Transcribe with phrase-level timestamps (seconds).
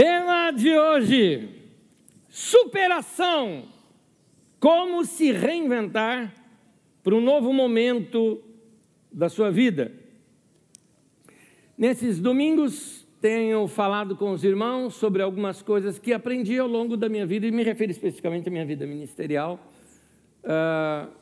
[0.00, 1.46] Tema de hoje:
[2.26, 3.64] superação.
[4.58, 6.34] Como se reinventar
[7.02, 8.40] para um novo momento
[9.12, 9.92] da sua vida.
[11.76, 17.06] Nesses domingos, tenho falado com os irmãos sobre algumas coisas que aprendi ao longo da
[17.06, 19.60] minha vida, e me refiro especificamente à minha vida ministerial.
[20.42, 21.12] Uh,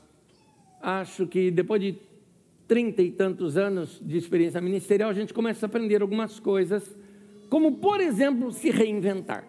[0.80, 1.96] acho que depois de
[2.68, 6.96] trinta e tantos anos de experiência ministerial, a gente começa a aprender algumas coisas,
[7.48, 9.44] como, por exemplo, se reinventar.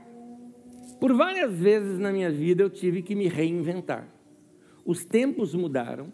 [0.99, 4.07] Por várias vezes na minha vida eu tive que me reinventar.
[4.85, 6.11] Os tempos mudaram,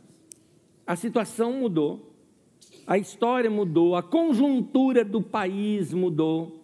[0.85, 2.13] a situação mudou,
[2.85, 6.63] a história mudou, a conjuntura do país mudou,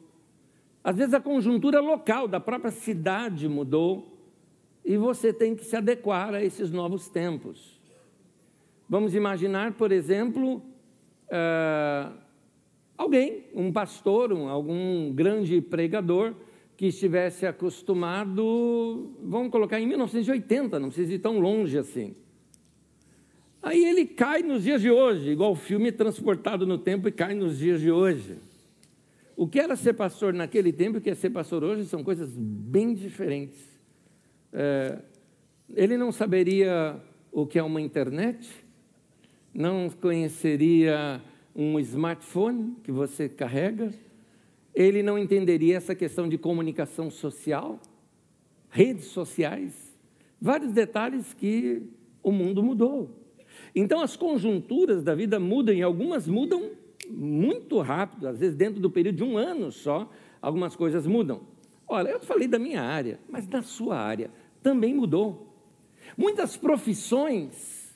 [0.83, 4.11] às vezes a conjuntura local da própria cidade mudou,
[4.83, 7.79] e você tem que se adequar a esses novos tempos.
[8.89, 12.17] Vamos imaginar, por exemplo, uh,
[13.01, 16.35] alguém, um pastor, um, algum grande pregador,
[16.77, 22.15] que estivesse acostumado, vamos colocar em 1980, não precisa ir tão longe assim.
[23.61, 27.35] Aí ele cai nos dias de hoje, igual o filme transportado no tempo e cai
[27.35, 28.37] nos dias de hoje.
[29.35, 32.03] O que era ser pastor naquele tempo e o que é ser pastor hoje são
[32.03, 33.59] coisas bem diferentes.
[34.51, 34.99] É,
[35.75, 36.99] ele não saberia
[37.31, 38.49] o que é uma internet,
[39.53, 41.21] não conheceria
[41.55, 43.93] um smartphone que você carrega,
[44.73, 47.79] ele não entenderia essa questão de comunicação social,
[48.69, 49.73] redes sociais,
[50.39, 51.83] vários detalhes que
[52.23, 53.09] o mundo mudou.
[53.75, 56.71] Então as conjunturas da vida mudam e algumas mudam
[57.09, 60.09] muito rápido, às vezes dentro do período de um ano só,
[60.41, 61.41] algumas coisas mudam.
[61.87, 64.31] Olha, eu falei da minha área, mas da sua área
[64.63, 65.53] também mudou.
[66.17, 67.93] Muitas profissões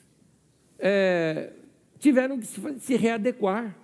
[0.78, 1.52] é,
[1.98, 3.76] tiveram que se, readequar.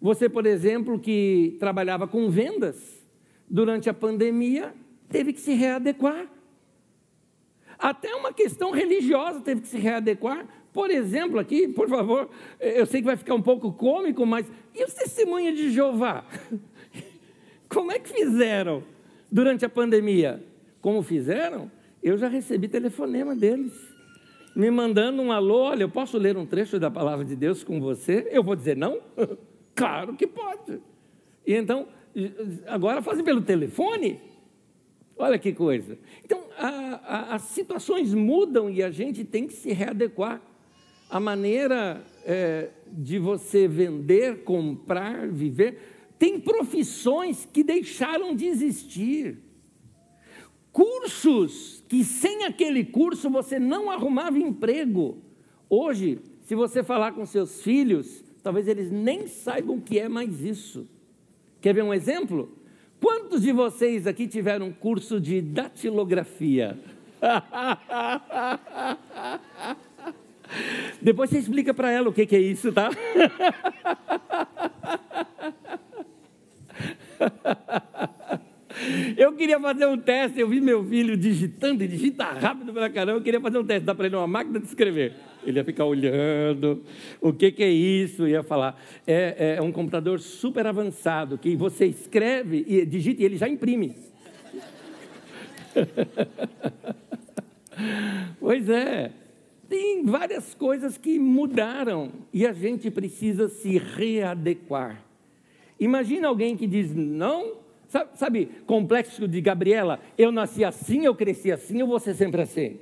[0.00, 3.02] Você, por exemplo, que trabalhava com vendas,
[3.48, 4.74] durante a pandemia,
[5.08, 6.26] teve que se readequar.
[7.78, 12.28] Até uma questão religiosa teve que se readequar, por exemplo, aqui, por favor,
[12.58, 16.26] eu sei que vai ficar um pouco cômico, mas e os testemunhos de Jeová?
[17.68, 18.82] Como é que fizeram
[19.30, 20.42] durante a pandemia?
[20.80, 21.70] Como fizeram?
[22.02, 23.72] Eu já recebi telefonema deles,
[24.54, 25.64] me mandando um alô.
[25.64, 28.28] Olha, eu posso ler um trecho da palavra de Deus com você?
[28.30, 29.00] Eu vou dizer não?
[29.74, 30.80] claro que pode.
[31.46, 31.88] E então,
[32.66, 34.20] agora fazem pelo telefone?
[35.16, 35.98] Olha que coisa.
[36.24, 40.40] Então, a, a, as situações mudam e a gente tem que se readequar
[41.08, 45.78] a maneira é, de você vender, comprar, viver.
[46.18, 49.38] Tem profissões que deixaram de existir.
[50.74, 55.18] Cursos que sem aquele curso você não arrumava emprego.
[55.70, 60.40] Hoje, se você falar com seus filhos, talvez eles nem saibam o que é mais
[60.40, 60.88] isso.
[61.60, 62.50] Quer ver um exemplo?
[63.00, 66.76] Quantos de vocês aqui tiveram curso de datilografia?
[71.00, 72.90] Depois você explica para ela o que, que é isso, tá?
[79.16, 83.18] Eu queria fazer um teste, eu vi meu filho digitando e digita rápido pra caramba.
[83.18, 85.12] Eu queria fazer um teste, dá para ele uma máquina de escrever.
[85.44, 86.82] Ele ia ficar olhando,
[87.20, 88.26] o que, que é isso?
[88.26, 88.80] Ia falar.
[89.06, 93.94] É, é um computador super avançado que você escreve e digita e ele já imprime.
[98.40, 99.12] pois é.
[99.68, 105.02] Tem várias coisas que mudaram e a gente precisa se readequar.
[105.80, 111.52] Imagina alguém que diz: não, sabe, sabe, complexo de Gabriela, eu nasci assim, eu cresci
[111.52, 112.78] assim, eu vou ser sempre assim.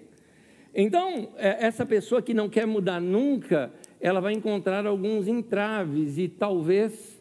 [0.75, 6.29] Então, é, essa pessoa que não quer mudar nunca, ela vai encontrar alguns entraves e
[6.29, 7.21] talvez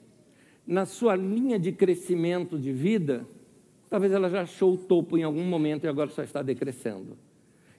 [0.65, 3.25] na sua linha de crescimento de vida,
[3.89, 7.17] talvez ela já achou o topo em algum momento e agora só está decrescendo.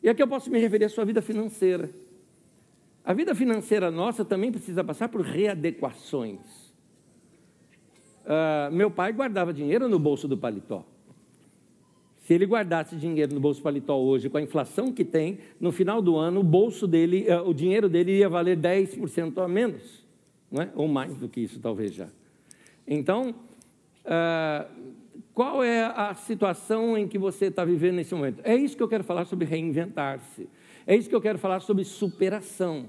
[0.03, 1.91] E aqui eu posso me referir à sua vida financeira.
[3.05, 6.72] A vida financeira nossa também precisa passar por readequações.
[8.25, 10.85] Uh, meu pai guardava dinheiro no bolso do paletó.
[12.19, 15.73] Se ele guardasse dinheiro no bolso do paletó hoje, com a inflação que tem, no
[15.73, 20.07] final do ano, o bolso dele, uh, o dinheiro dele ia valer 10% a menos,
[20.51, 20.71] não é?
[20.75, 22.09] ou mais do que isso, talvez já.
[22.87, 23.35] Então,
[24.05, 24.93] uh,
[25.35, 28.41] qual é a situação em que você está vivendo nesse momento?
[28.45, 30.49] É isso que eu quero falar sobre reinventar-se.
[30.87, 32.89] É isso que eu quero falar sobre superação.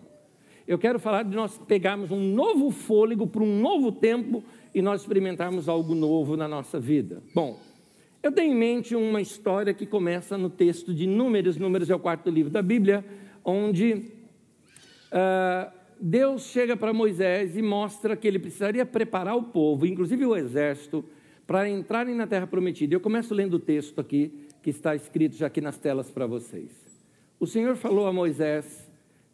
[0.68, 4.44] Eu quero falar de nós pegarmos um novo fôlego para um novo tempo
[4.74, 7.22] e nós experimentarmos algo novo na nossa vida.
[7.36, 7.60] Bom,
[8.22, 12.00] eu tenho em mente uma história que começa no texto de Números, Números é o
[12.00, 13.04] quarto livro da Bíblia,
[13.44, 14.06] onde
[15.12, 15.70] uh,
[16.00, 21.04] Deus chega para Moisés e mostra que ele precisaria preparar o povo, inclusive o exército,
[21.46, 22.96] para entrarem na terra prometida.
[22.96, 26.72] Eu começo lendo o texto aqui, que está escrito já aqui nas telas para vocês.
[27.38, 28.83] O Senhor falou a Moisés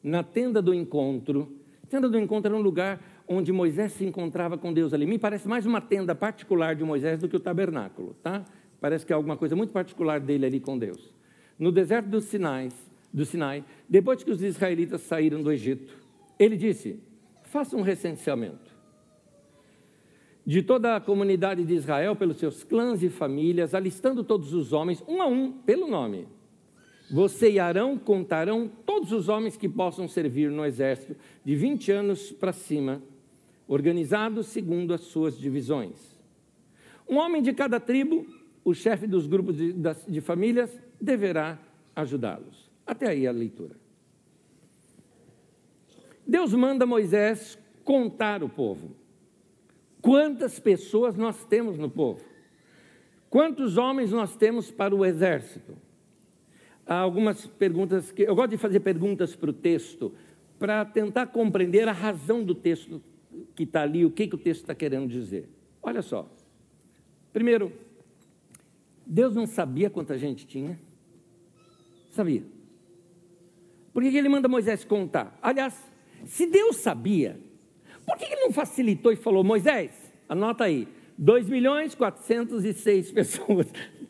[0.03, 1.51] na tenda do encontro.
[1.89, 5.05] Tenda do encontro era um lugar onde Moisés se encontrava com Deus ali.
[5.05, 8.43] Me parece mais uma tenda particular de Moisés do que o tabernáculo, tá?
[8.79, 11.13] Parece que é alguma coisa muito particular dele ali com Deus.
[11.57, 12.73] No deserto dos Sinais,
[13.13, 15.93] do Sinai, depois que os israelitas saíram do Egito,
[16.37, 16.99] ele disse:
[17.43, 18.69] faça um recenseamento
[20.45, 25.03] de toda a comunidade de Israel, pelos seus clãs e famílias, alistando todos os homens,
[25.07, 26.27] um a um, pelo nome.
[27.11, 32.31] Você e Arão contarão todos os homens que possam servir no exército, de 20 anos
[32.31, 33.01] para cima,
[33.67, 36.19] organizados segundo as suas divisões.
[37.07, 38.27] Um homem de cada tribo,
[38.63, 39.73] o chefe dos grupos de,
[40.07, 41.57] de famílias, deverá
[41.95, 42.69] ajudá-los.
[42.85, 43.75] Até aí a leitura.
[46.27, 48.95] Deus manda Moisés contar o povo.
[49.99, 52.23] Quantas pessoas nós temos no povo?
[53.31, 55.75] Quantos homens nós temos para o exército?
[56.89, 60.11] Há algumas perguntas que eu gosto de fazer perguntas para o texto
[60.57, 62.99] para tentar compreender a razão do texto
[63.55, 65.47] que está ali, o que, que o texto está querendo dizer.
[65.83, 66.27] Olha só.
[67.31, 67.71] Primeiro,
[69.05, 70.79] Deus não sabia quanta gente tinha?
[72.09, 72.41] Sabia.
[73.93, 75.37] Por que ele manda Moisés contar?
[75.43, 75.79] Aliás,
[76.25, 77.39] se Deus sabia,
[78.03, 79.91] por que ele não facilitou e falou, Moisés,
[80.27, 83.67] anota aí, 2 milhões 406 pessoas.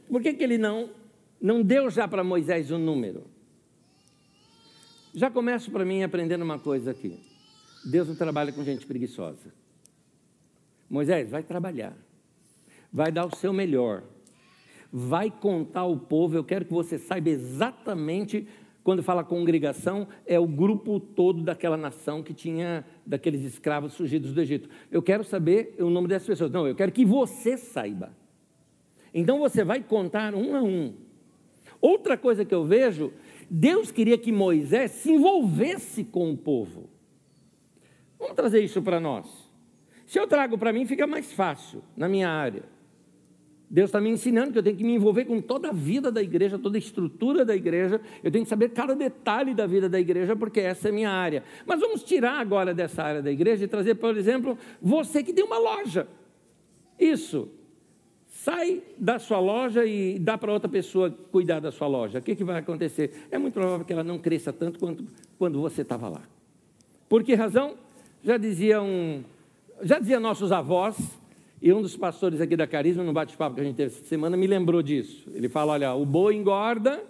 [0.07, 0.89] Por que, que ele não,
[1.41, 3.27] não deu já para Moisés o um número?
[5.13, 7.19] Já começo para mim aprendendo uma coisa aqui.
[7.85, 9.53] Deus não trabalha com gente preguiçosa.
[10.89, 11.95] Moisés, vai trabalhar.
[12.91, 14.03] Vai dar o seu melhor.
[14.91, 16.35] Vai contar ao povo.
[16.35, 18.47] Eu quero que você saiba exatamente
[18.83, 24.41] quando fala congregação, é o grupo todo daquela nação que tinha daqueles escravos surgidos do
[24.41, 24.69] Egito.
[24.89, 26.49] Eu quero saber o nome dessas pessoas.
[26.49, 28.11] Não, eu quero que você saiba.
[29.13, 30.95] Então você vai contar um a um.
[31.81, 33.13] Outra coisa que eu vejo,
[33.49, 36.89] Deus queria que Moisés se envolvesse com o povo.
[38.19, 39.49] Vamos trazer isso para nós.
[40.05, 42.63] Se eu trago para mim, fica mais fácil na minha área.
[43.69, 46.23] Deus está me ensinando que eu tenho que me envolver com toda a vida da
[46.23, 49.99] igreja, toda a estrutura da igreja, eu tenho que saber cada detalhe da vida da
[49.99, 51.43] igreja, porque essa é a minha área.
[51.67, 55.43] Mas vamos tirar agora dessa área da igreja e trazer, por exemplo, você que tem
[55.43, 56.07] uma loja.
[56.99, 57.47] Isso.
[58.49, 62.17] Sai da sua loja e dá para outra pessoa cuidar da sua loja.
[62.17, 63.27] O que, que vai acontecer?
[63.29, 65.05] É muito provável que ela não cresça tanto quanto
[65.37, 66.23] quando você estava lá.
[67.07, 67.75] Por que razão?
[68.23, 69.23] Já diziam,
[69.83, 70.97] já diziam nossos avós,
[71.61, 74.35] e um dos pastores aqui da Carisma, no bate-papo que a gente teve essa semana,
[74.35, 75.29] me lembrou disso.
[75.31, 77.03] Ele fala: olha, o boi engorda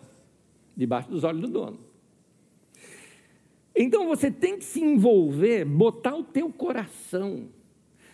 [0.76, 1.80] debaixo dos olhos do dono.
[3.74, 7.48] Então você tem que se envolver, botar o teu coração,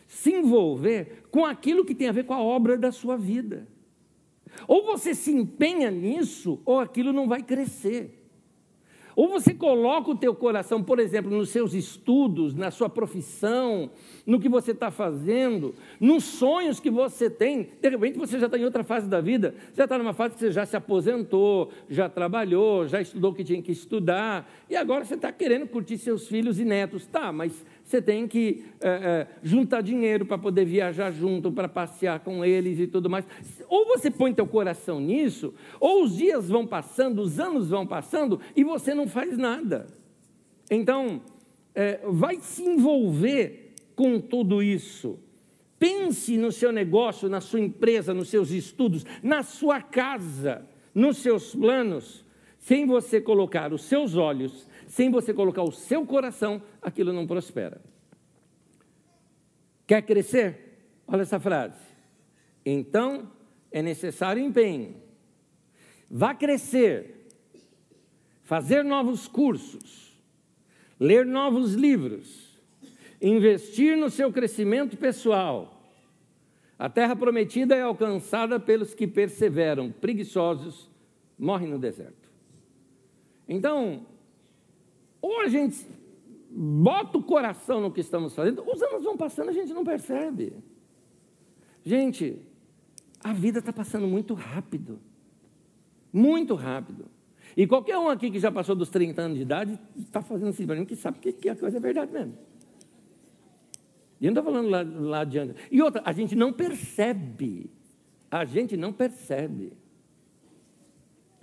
[0.07, 3.67] se envolver com aquilo que tem a ver com a obra da sua vida.
[4.67, 8.25] Ou você se empenha nisso, ou aquilo não vai crescer.
[9.15, 13.89] Ou você coloca o teu coração, por exemplo, nos seus estudos, na sua profissão,
[14.25, 17.69] no que você está fazendo, nos sonhos que você tem.
[17.81, 20.41] De repente você já está em outra fase da vida, já está numa fase que
[20.41, 25.05] você já se aposentou, já trabalhou, já estudou o que tinha que estudar, e agora
[25.05, 27.05] você está querendo curtir seus filhos e netos.
[27.05, 32.19] Tá, mas você tem que é, é, juntar dinheiro para poder viajar junto, para passear
[32.19, 33.25] com eles e tudo mais.
[33.69, 38.41] Ou você põe teu coração nisso, ou os dias vão passando, os anos vão passando
[38.55, 39.85] e você não faz nada.
[40.69, 41.21] Então,
[41.75, 45.19] é, vai se envolver com tudo isso.
[45.77, 51.53] Pense no seu negócio, na sua empresa, nos seus estudos, na sua casa, nos seus
[51.53, 52.25] planos,
[52.57, 57.81] sem você colocar os seus olhos sem você colocar o seu coração, aquilo não prospera.
[59.87, 60.65] Quer crescer?
[61.07, 61.79] Olha essa frase.
[62.65, 63.31] Então
[63.71, 64.95] é necessário empenho.
[66.09, 67.27] Vá crescer,
[68.43, 70.13] fazer novos cursos,
[70.99, 72.59] ler novos livros,
[73.21, 75.83] investir no seu crescimento pessoal.
[76.77, 80.89] A terra prometida é alcançada pelos que perseveram, preguiçosos
[81.37, 82.29] morrem no deserto.
[83.47, 84.05] Então,
[85.25, 85.87] ou a gente
[86.51, 90.53] bota o coração no que estamos fazendo, os anos vão passando, a gente não percebe.
[91.83, 92.39] Gente,
[93.23, 94.99] a vida está passando muito rápido.
[96.13, 97.05] Muito rápido.
[97.57, 100.67] E qualquer um aqui que já passou dos 30 anos de idade está fazendo assim
[100.67, 102.37] para mim que sabe que, que a coisa é verdade mesmo.
[104.21, 105.55] E eu não estou falando lá, lá adiante.
[105.71, 107.71] E outra, a gente não percebe.
[108.29, 109.73] A gente não percebe.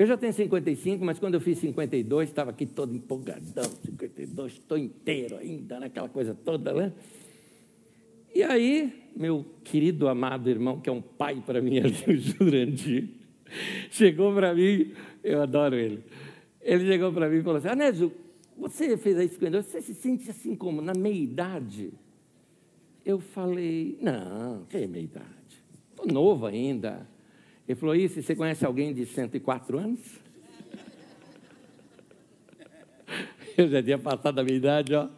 [0.02, 4.76] Eu já tenho 55, mas quando eu fiz 52, estava aqui todo empolgadão, 52, estou
[4.76, 6.92] inteiro ainda, naquela coisa toda, né?
[8.34, 13.10] E aí, meu querido amado irmão, que é um pai para mim, o Jurandir,
[13.92, 14.90] chegou para mim,
[15.22, 16.02] eu adoro ele.
[16.60, 18.10] Ele chegou para mim e falou assim: Anésio,
[18.58, 21.92] você fez a 52, você se sente assim como na meia idade?
[23.06, 25.62] Eu falei: Não, que meia idade?
[25.92, 27.06] Estou novo ainda.
[27.68, 30.00] Ele falou: Isso, você conhece alguém de 104 anos?
[33.56, 35.08] Eu já tinha passado a minha idade, ó,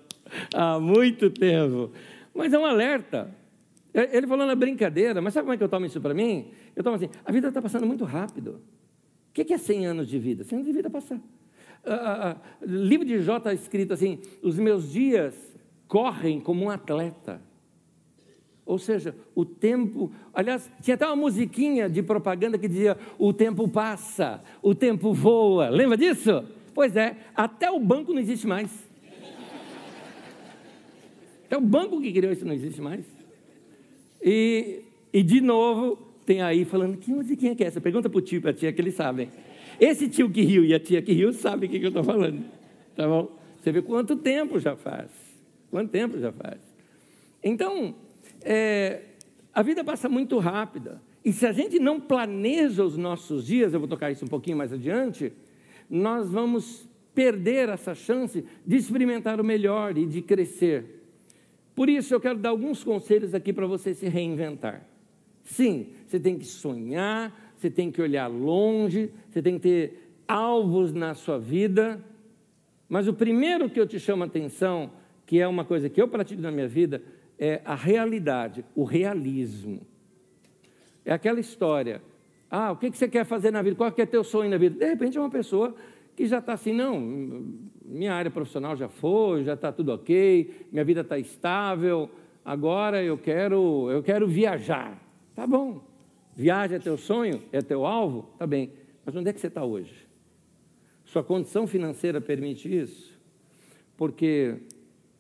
[0.55, 1.91] há muito tempo.
[2.35, 3.35] Mas é um alerta.
[3.95, 6.51] Ele falou na brincadeira, mas sabe como é que eu tomo isso para mim?
[6.75, 8.61] Eu tomo assim: a vida está passando muito rápido.
[9.31, 10.43] O que é 100 anos de vida?
[10.43, 11.17] 100 anos de vida passar.
[11.17, 15.37] Uh, uh, livro de Jó está escrito assim: os meus dias
[15.87, 17.41] correm como um atleta.
[18.67, 20.11] Ou seja, o tempo.
[20.33, 25.69] Aliás, tinha até uma musiquinha de propaganda que dizia: o tempo passa, o tempo voa.
[25.69, 26.45] Lembra disso?
[26.75, 28.71] Pois é, até o banco não existe mais.
[31.47, 33.05] Até o banco que criou isso não existe mais.
[34.23, 34.81] E,
[35.13, 37.83] e de novo, tem aí falando: que musiquinha que é essa?
[37.83, 39.29] Pergunta para o tio e para a tia que eles sabem.
[39.79, 42.05] Esse tio que riu e a tia que riu sabem o que, que eu estou
[42.05, 42.43] falando.
[42.97, 43.31] Tá bom?
[43.61, 45.11] Você vê quanto tempo já faz.
[45.71, 46.59] Quanto tempo já faz.
[47.43, 47.95] Então,
[48.45, 49.03] é,
[49.53, 51.01] a vida passa muito rápida.
[51.25, 54.57] E se a gente não planeja os nossos dias, eu vou tocar isso um pouquinho
[54.57, 55.33] mais adiante,
[55.89, 61.03] nós vamos perder essa chance de experimentar o melhor e de crescer.
[61.75, 64.87] Por isso eu quero dar alguns conselhos aqui para você se reinventar.
[65.43, 70.93] Sim, você tem que sonhar, você tem que olhar longe, você tem que ter alvos
[70.93, 72.03] na sua vida.
[72.89, 74.91] Mas o primeiro que eu te chamo a atenção,
[75.27, 77.03] que é uma coisa que eu pratico na minha vida,
[77.39, 79.81] é a realidade, o realismo.
[81.05, 82.03] É aquela história.
[82.51, 83.77] Ah, o que você quer fazer na vida?
[83.77, 84.79] Qual que é teu sonho na vida?
[84.79, 85.75] De repente é uma pessoa
[86.17, 87.01] que já está assim, não,
[87.85, 92.09] minha área profissional já foi, já está tudo ok, minha vida está estável,
[92.45, 95.03] agora eu quero, eu quero viajar.
[95.35, 95.83] Tá bom.
[96.37, 97.43] Viagem é teu sonho?
[97.53, 98.29] É teu alvo?
[98.39, 98.73] Tá bem.
[99.05, 100.07] Mas onde é que você está hoje?
[101.05, 103.19] Sua condição financeira permite isso?
[103.97, 104.57] Porque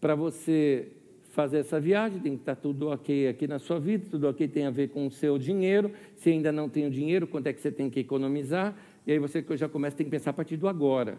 [0.00, 0.88] para você
[1.34, 4.66] fazer essa viagem, tem que estar tudo ok aqui na sua vida, tudo ok tem
[4.66, 5.90] a ver com o seu dinheiro.
[6.16, 8.74] Se ainda não tem o dinheiro, quanto é que você tem que economizar?
[9.04, 11.18] E aí você já começa a que pensar a partir do agora.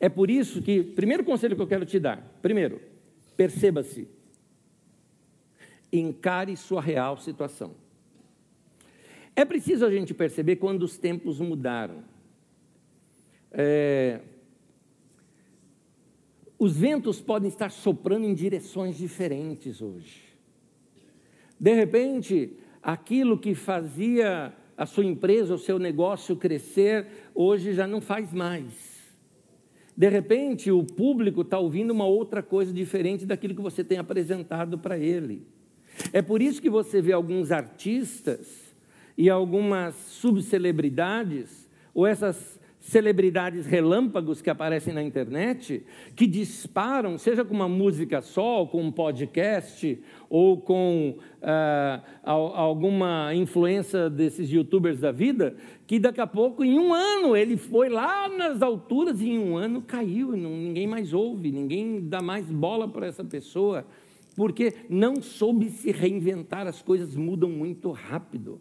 [0.00, 2.80] É por isso que, primeiro conselho que eu quero te dar, primeiro,
[3.36, 4.08] perceba-se.
[5.92, 7.74] Encare sua real situação.
[9.36, 12.02] É preciso a gente perceber quando os tempos mudaram.
[13.52, 14.20] É,
[16.62, 20.22] os ventos podem estar soprando em direções diferentes hoje.
[21.58, 28.00] De repente, aquilo que fazia a sua empresa, o seu negócio crescer, hoje já não
[28.00, 28.74] faz mais.
[29.96, 34.78] De repente, o público está ouvindo uma outra coisa diferente daquilo que você tem apresentado
[34.78, 35.44] para ele.
[36.12, 38.72] É por isso que você vê alguns artistas
[39.18, 45.84] e algumas subcelebridades, ou essas celebridades relâmpagos que aparecem na internet,
[46.16, 53.32] que disparam, seja com uma música só, ou com um podcast, ou com ah, alguma
[53.34, 55.54] influência desses youtubers da vida,
[55.86, 59.56] que daqui a pouco, em um ano, ele foi lá nas alturas e em um
[59.56, 63.86] ano caiu, ninguém mais ouve, ninguém dá mais bola para essa pessoa,
[64.34, 68.60] porque não soube se reinventar, as coisas mudam muito rápido.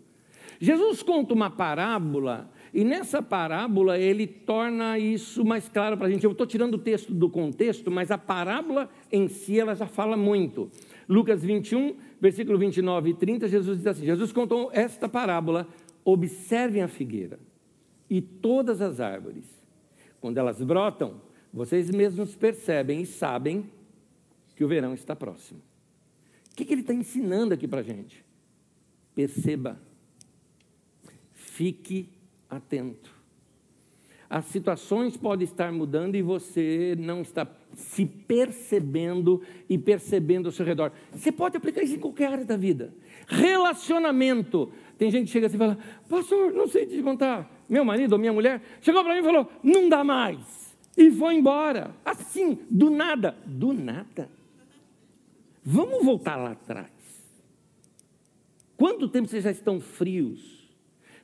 [0.60, 6.24] Jesus conta uma parábola e nessa parábola ele torna isso mais claro para a gente.
[6.24, 10.16] Eu estou tirando o texto do contexto, mas a parábola em si ela já fala
[10.16, 10.70] muito.
[11.08, 15.68] Lucas 21, versículo 29 e 30, Jesus diz assim: Jesus contou esta parábola.
[16.04, 17.38] Observem a figueira
[18.10, 19.46] e todas as árvores.
[20.20, 21.22] Quando elas brotam,
[21.54, 23.70] vocês mesmos percebem e sabem
[24.56, 25.60] que o verão está próximo.
[26.52, 28.24] O que, que ele está ensinando aqui para a gente?
[29.14, 29.80] Perceba,
[31.34, 32.10] fique
[32.52, 33.22] atento.
[34.30, 40.66] As situações podem estar mudando e você não está se percebendo e percebendo ao seu
[40.66, 40.92] redor.
[41.12, 42.94] Você pode aplicar isso em qualquer área da vida.
[43.28, 44.72] Relacionamento.
[44.98, 45.78] Tem gente que chega assim e fala:
[46.08, 47.50] Pastor, não sei te contar.
[47.68, 50.78] Meu marido ou minha mulher chegou para mim e falou: Não dá mais.
[50.96, 51.92] E foi embora.
[52.06, 53.36] Assim, do nada.
[53.46, 54.30] Do nada.
[55.64, 56.90] Vamos voltar lá atrás.
[58.78, 60.61] Quanto tempo vocês já estão frios?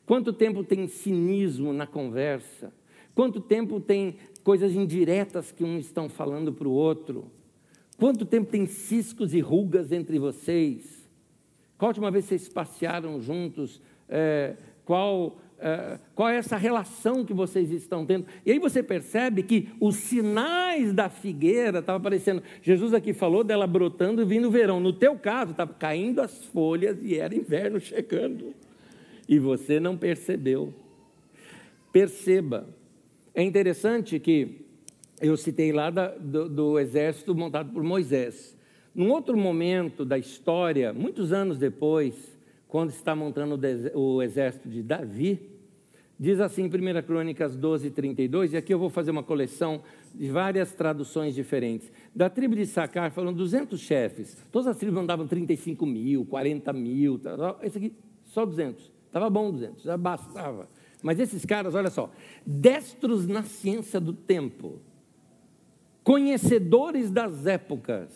[0.08, 2.74] Quanto tempo tem cinismo na conversa?
[3.14, 7.30] Quanto tempo tem coisas indiretas que um estão falando para o outro?
[7.98, 11.10] Quanto tempo tem ciscos e rugas entre vocês?
[11.78, 13.82] Qual a última vez vocês passearam juntos?
[14.08, 18.28] É, qual Uh, qual é essa relação que vocês estão tendo?
[18.46, 22.44] E aí você percebe que os sinais da figueira estavam aparecendo.
[22.62, 24.80] Jesus aqui falou dela brotando e vindo o verão.
[24.80, 28.54] No teu caso, estava caindo as folhas e era inverno chegando.
[29.28, 30.74] E você não percebeu.
[31.92, 32.68] Perceba.
[33.34, 34.66] É interessante que
[35.20, 38.56] eu citei lá da, do, do exército montado por Moisés.
[38.94, 43.60] Num outro momento da história, muitos anos depois, quando está montando
[43.94, 45.40] o exército de Davi,
[46.20, 49.82] diz assim em 1 Crônicas 12, 32, e aqui eu vou fazer uma coleção
[50.14, 51.92] de várias traduções diferentes.
[52.16, 57.22] Da tribo de Sacar foram 200 chefes, todas as tribos mandavam 35 mil, 40 mil,
[57.62, 57.94] esse aqui
[58.26, 60.70] só 200, estava bom 200, já bastava.
[61.02, 62.12] Mas esses caras, olha só,
[62.46, 64.80] destros na ciência do tempo,
[66.04, 68.12] conhecedores das épocas,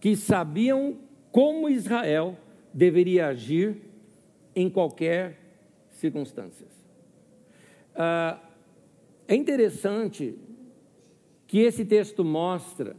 [0.00, 0.98] que sabiam
[1.30, 2.36] como Israel
[2.72, 3.76] deveria agir
[4.54, 5.38] em qualquer
[5.90, 6.66] circunstância.
[7.94, 8.38] Ah,
[9.28, 10.38] é interessante
[11.46, 12.96] que esse texto mostra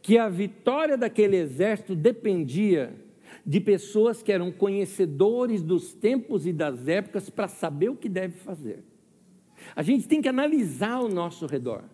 [0.00, 2.94] que a vitória daquele exército dependia
[3.44, 8.36] de pessoas que eram conhecedores dos tempos e das épocas para saber o que deve
[8.38, 8.82] fazer.
[9.74, 11.84] A gente tem que analisar ao nosso redor,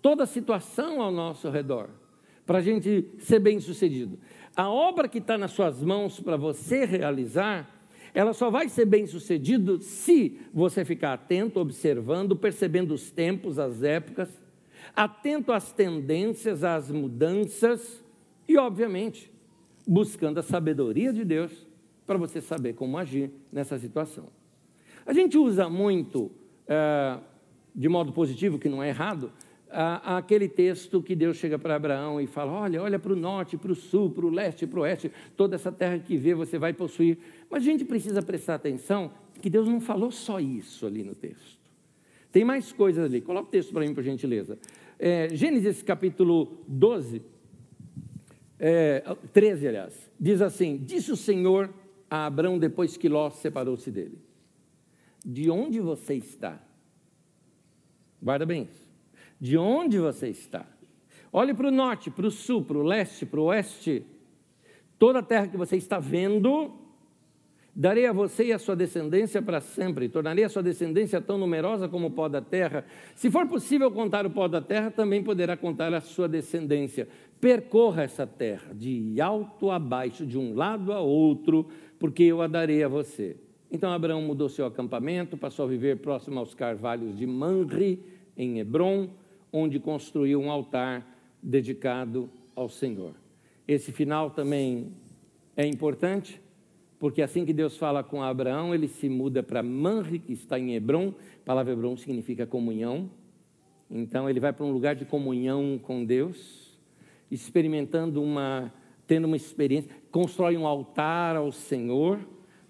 [0.00, 1.90] toda a situação ao nosso redor,
[2.46, 4.18] para a gente ser bem sucedido.
[4.56, 7.80] A obra que está nas suas mãos para você realizar,
[8.12, 13.82] ela só vai ser bem sucedida se você ficar atento, observando, percebendo os tempos, as
[13.82, 14.28] épocas,
[14.96, 18.04] atento às tendências, às mudanças
[18.48, 19.29] e, obviamente,
[19.90, 21.66] buscando a sabedoria de Deus
[22.06, 24.28] para você saber como agir nessa situação.
[25.04, 26.30] A gente usa muito,
[26.68, 27.18] é,
[27.74, 29.32] de modo positivo, que não é errado,
[29.68, 33.72] aquele texto que Deus chega para Abraão e fala: Olha, olha para o norte, para
[33.72, 36.72] o sul, para o leste, para o oeste, toda essa terra que vê você vai
[36.72, 37.18] possuir.
[37.50, 39.10] Mas a gente precisa prestar atenção
[39.42, 41.58] que Deus não falou só isso ali no texto.
[42.30, 43.20] Tem mais coisas ali.
[43.20, 44.56] Coloca o texto para mim, por gentileza.
[44.98, 47.22] É, Gênesis capítulo 12,
[48.60, 49.02] é,
[49.32, 51.72] 13, aliás, diz assim: Disse o Senhor
[52.08, 54.18] a Abraão depois que Ló separou-se dele:
[55.24, 56.62] De onde você está?
[58.22, 58.90] Guarda bem isso
[59.40, 60.66] de onde você está.
[61.32, 64.04] Olhe para o norte, para o sul, para o leste, para o oeste.
[64.98, 66.70] Toda a terra que você está vendo,
[67.80, 70.06] darei a você e a sua descendência para sempre.
[70.06, 72.84] Tornarei a sua descendência tão numerosa como o pó da terra.
[73.14, 77.08] Se for possível contar o pó da terra, também poderá contar a sua descendência.
[77.40, 82.46] Percorra essa terra, de alto a baixo, de um lado a outro, porque eu a
[82.46, 83.38] darei a você.
[83.72, 88.04] Então Abraão mudou seu acampamento, passou a viver próximo aos carvalhos de Manre,
[88.36, 89.08] em Hebron,
[89.50, 93.14] onde construiu um altar dedicado ao Senhor.
[93.66, 94.92] Esse final também
[95.56, 96.42] é importante,
[97.00, 100.74] porque assim que Deus fala com Abraão, ele se muda para Manre, que está em
[100.74, 101.14] Hebron.
[101.42, 103.10] A palavra Hebron significa comunhão.
[103.90, 106.78] Então ele vai para um lugar de comunhão com Deus,
[107.30, 108.70] experimentando uma,
[109.06, 112.20] tendo uma experiência, constrói um altar ao Senhor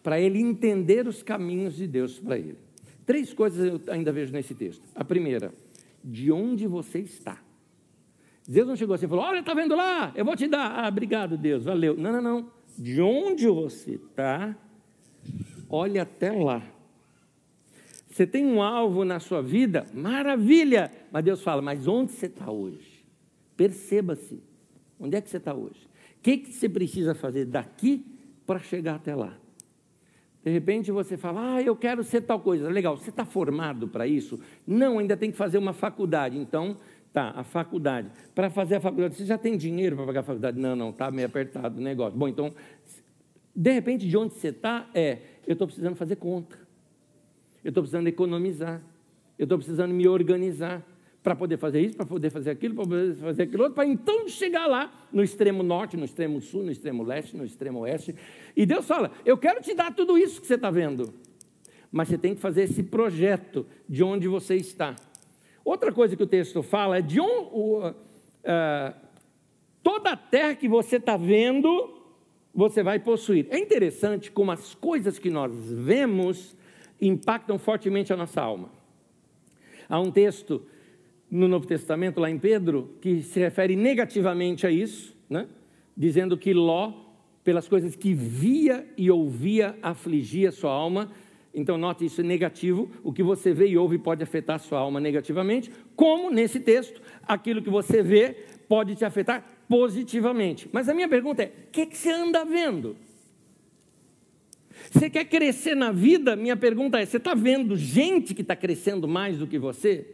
[0.01, 2.57] para ele entender os caminhos de Deus para ele.
[3.05, 4.83] Três coisas eu ainda vejo nesse texto.
[4.95, 5.53] A primeira,
[6.05, 7.43] de onde você está.
[8.47, 10.13] Deus não chegou assim e falou: Olha, está vendo lá?
[10.15, 10.85] Eu vou te dar.
[10.85, 11.97] Ah, obrigado, Deus, valeu.
[11.97, 12.60] Não, não, não.
[12.81, 14.57] De onde você está,
[15.69, 16.67] olha até lá.
[18.11, 20.91] Você tem um alvo na sua vida, maravilha.
[21.13, 23.05] Mas Deus fala: Mas onde você está hoje?
[23.55, 24.43] Perceba-se.
[24.99, 25.87] Onde é que você está hoje?
[26.17, 28.03] O que, que você precisa fazer daqui
[28.47, 29.37] para chegar até lá?
[30.43, 32.67] De repente você fala, ah, eu quero ser tal coisa.
[32.71, 34.41] Legal, você está formado para isso?
[34.67, 36.39] Não, ainda tem que fazer uma faculdade.
[36.39, 36.79] Então,
[37.13, 38.11] tá, a faculdade.
[38.35, 40.59] Para fazer a faculdade, você já tem dinheiro para pagar a faculdade?
[40.59, 42.19] Não, não, está meio apertado o negócio.
[42.19, 42.53] Bom, então,
[43.55, 46.59] de repente, de onde você está, é, eu estou precisando fazer conta.
[47.65, 48.81] Eu estou precisando economizar.
[49.39, 50.83] Eu estou precisando me organizar
[51.23, 54.27] para poder fazer isso, para poder fazer aquilo, para poder fazer aquilo outro, para então
[54.27, 58.15] chegar lá no extremo norte, no extremo sul, no extremo leste, no extremo oeste.
[58.57, 61.13] E Deus fala: Eu quero te dar tudo isso que você está vendo,
[61.93, 64.97] mas você tem que fazer esse projeto de onde você está.
[65.71, 67.95] Outra coisa que o texto fala é de uh, uh,
[69.85, 71.97] toda a terra que você está vendo,
[72.53, 73.47] você vai possuir.
[73.51, 76.57] É interessante como as coisas que nós vemos
[77.01, 78.69] impactam fortemente a nossa alma.
[79.89, 80.61] Há um texto
[81.31, 85.47] no Novo Testamento, lá em Pedro, que se refere negativamente a isso, né?
[85.97, 86.93] dizendo que Ló,
[87.45, 91.13] pelas coisas que via e ouvia, afligia sua alma.
[91.53, 92.89] Então, note isso é negativo.
[93.03, 97.61] O que você vê e ouve pode afetar sua alma negativamente, como nesse texto, aquilo
[97.61, 98.37] que você vê
[98.69, 100.69] pode te afetar positivamente.
[100.73, 102.97] Mas a minha pergunta é: o que, que você anda vendo?
[104.91, 106.37] Você quer crescer na vida?
[106.37, 110.07] Minha pergunta é: você está vendo gente que está crescendo mais do que você?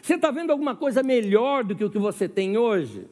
[0.00, 3.06] Você está vendo alguma coisa melhor do que o que você tem hoje?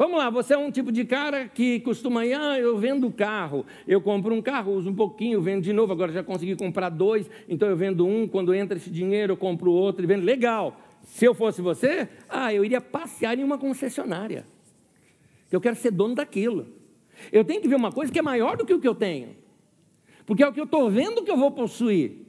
[0.00, 3.66] Vamos lá, você é um tipo de cara que costuma ir, ah, eu vendo carro,
[3.86, 7.30] eu compro um carro, uso um pouquinho, vendo de novo, agora já consegui comprar dois,
[7.46, 10.24] então eu vendo um, quando entra esse dinheiro eu compro outro e vendo.
[10.24, 10.80] Legal.
[11.02, 14.46] Se eu fosse você, ah, eu iria passear em uma concessionária.
[15.52, 16.68] Eu quero ser dono daquilo.
[17.30, 19.36] Eu tenho que ver uma coisa que é maior do que o que eu tenho.
[20.24, 22.26] Porque é o que eu estou vendo que eu vou possuir.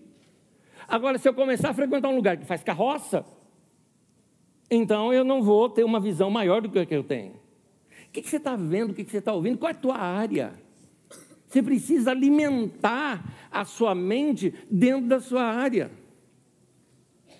[0.89, 3.25] Agora, se eu começar a frequentar um lugar que faz carroça,
[4.69, 7.39] então eu não vou ter uma visão maior do que eu tenho.
[8.11, 8.91] O que, você está vendo?
[8.91, 9.57] O que, você está ouvindo?
[9.57, 10.53] Qual é a tua área?
[11.47, 15.89] Você precisa alimentar a sua mente dentro da sua área.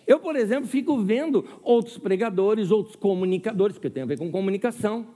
[0.07, 5.07] Eu, por exemplo, fico vendo outros pregadores, outros comunicadores, que tem a ver com comunicação.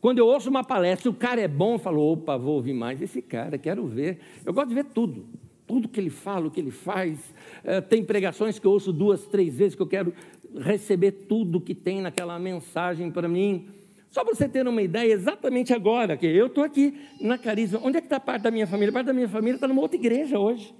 [0.00, 3.02] Quando eu ouço uma palestra, o cara é bom, eu falo, opa, vou ouvir mais
[3.02, 4.20] esse cara, quero ver.
[4.42, 5.26] Eu gosto de ver tudo
[5.66, 7.34] tudo que ele fala, o que ele faz.
[7.62, 10.14] É, tem pregações que eu ouço duas, três vezes, que eu quero
[10.56, 13.68] receber tudo que tem naquela mensagem para mim.
[14.10, 17.80] Só para você ter uma ideia, exatamente agora, que eu estou aqui na Carisma.
[17.82, 18.92] Onde é que está parte da minha família?
[18.92, 20.74] Parte da minha família está numa outra igreja hoje.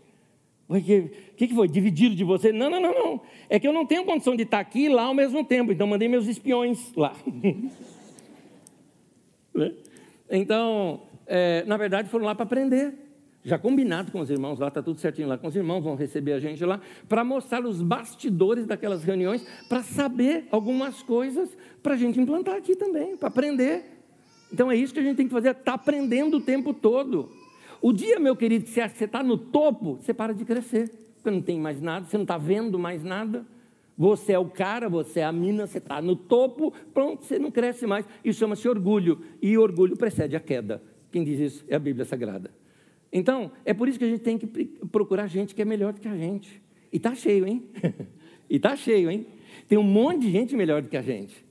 [0.69, 1.67] O que, que, foi?
[1.67, 2.53] Dividido de você?
[2.53, 3.21] Não, não, não, não.
[3.49, 5.73] É que eu não tenho condição de estar aqui e lá ao mesmo tempo.
[5.73, 7.15] Então mandei meus espiões lá.
[9.55, 9.73] Né?
[10.31, 12.95] então, é, na verdade, foram lá para aprender
[13.49, 16.35] já combinado com os irmãos lá, está tudo certinho lá com os irmãos, vão receber
[16.35, 21.97] a gente lá, para mostrar os bastidores daquelas reuniões, para saber algumas coisas, para a
[21.97, 23.85] gente implantar aqui também, para aprender.
[24.53, 27.31] Então é isso que a gente tem que fazer, está aprendendo o tempo todo.
[27.81, 30.45] O dia, meu querido, que você acha que você está no topo, você para de
[30.45, 33.47] crescer, porque não tem mais nada, você não está vendo mais nada.
[33.97, 37.51] Você é o cara, você é a mina, você está no topo, pronto, você não
[37.51, 38.07] cresce mais.
[38.25, 40.81] Isso chama-se orgulho, e orgulho precede a queda.
[41.11, 42.51] Quem diz isso é a Bíblia Sagrada.
[43.13, 44.47] Então, é por isso que a gente tem que
[44.91, 46.63] procurar gente que é melhor do que a gente.
[46.93, 47.65] E está cheio, hein?
[48.49, 49.27] e está cheio, hein?
[49.67, 51.45] Tem um monte de gente melhor do que a gente.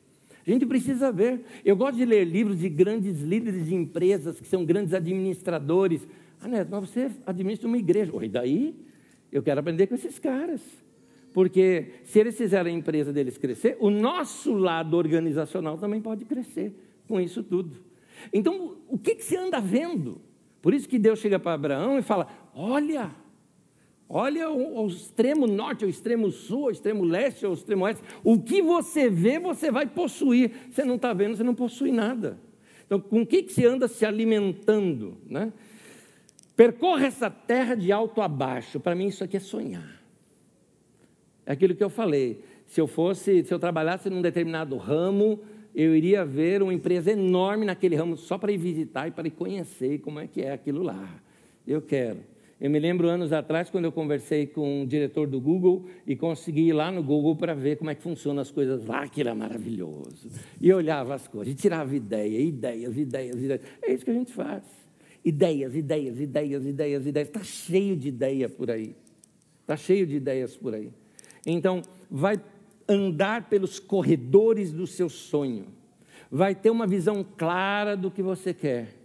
[0.46, 1.41] A gente precisa ver.
[1.65, 6.08] Eu gosto de ler livros de grandes líderes de empresas, que são grandes administradores.
[6.39, 8.15] Ah, Neto, mas você administra uma igreja.
[8.15, 8.76] Oi, daí
[9.32, 10.62] eu quero aprender com esses caras.
[11.34, 16.74] Porque se eles fizerem a empresa deles crescer, o nosso lado organizacional também pode crescer
[17.08, 17.78] com isso tudo.
[18.34, 20.22] Então, o que, que você anda vendo?
[20.67, 23.10] Por isso que Deus chega para Abraão e fala: Olha,
[24.10, 28.03] olha o, extremo norte, o extremo sul, o extremo leste, o extremo oeste.
[28.21, 30.51] O que você vê, você vai possuir.
[30.69, 32.38] Você não está vendo, você não possui nada.
[32.86, 35.17] Então, com o que, que você anda se alimentando?
[35.25, 35.53] Né?
[36.53, 38.77] Percorra essa terra de alto a baixo.
[38.77, 40.01] Para mim, isso aqui é sonhar.
[41.45, 42.43] É aquilo que eu falei.
[42.65, 45.39] Se eu fosse, se eu trabalhasse num determinado ramo,
[45.77, 49.31] eu iria ver uma empresa enorme naquele ramo só para ir visitar e para ir
[49.31, 51.21] conhecer como é que é aquilo lá.
[51.67, 52.17] Eu quero.
[52.59, 56.69] Eu me lembro anos atrás, quando eu conversei com o diretor do Google e consegui
[56.69, 59.33] ir lá no Google para ver como é que funcionam as coisas lá, aquilo é
[59.35, 60.31] maravilhoso.
[60.59, 63.61] E olhava as coisas, e tirava ideia, ideias, ideias, ideias.
[63.83, 64.63] É isso que a gente faz.
[65.23, 67.27] Ideias, ideias, ideias, ideias, ideias.
[67.27, 68.95] Está cheio de ideia por aí.
[69.61, 70.89] Está cheio de ideias por aí.
[71.45, 72.41] Então, vai
[72.88, 75.65] andar pelos corredores do seu sonho,
[76.32, 78.95] vai ter uma visão clara do que você quer.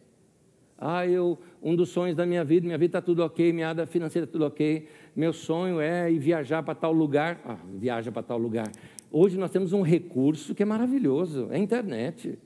[0.79, 3.87] Ah, eu, um dos sonhos da minha vida, minha vida está tudo ok, minha área
[3.87, 7.41] financeira está tudo ok, meu sonho é ir viajar para tal lugar.
[7.45, 8.71] Ah, viaja para tal lugar.
[9.11, 12.39] Hoje nós temos um recurso que é maravilhoso, é a internet.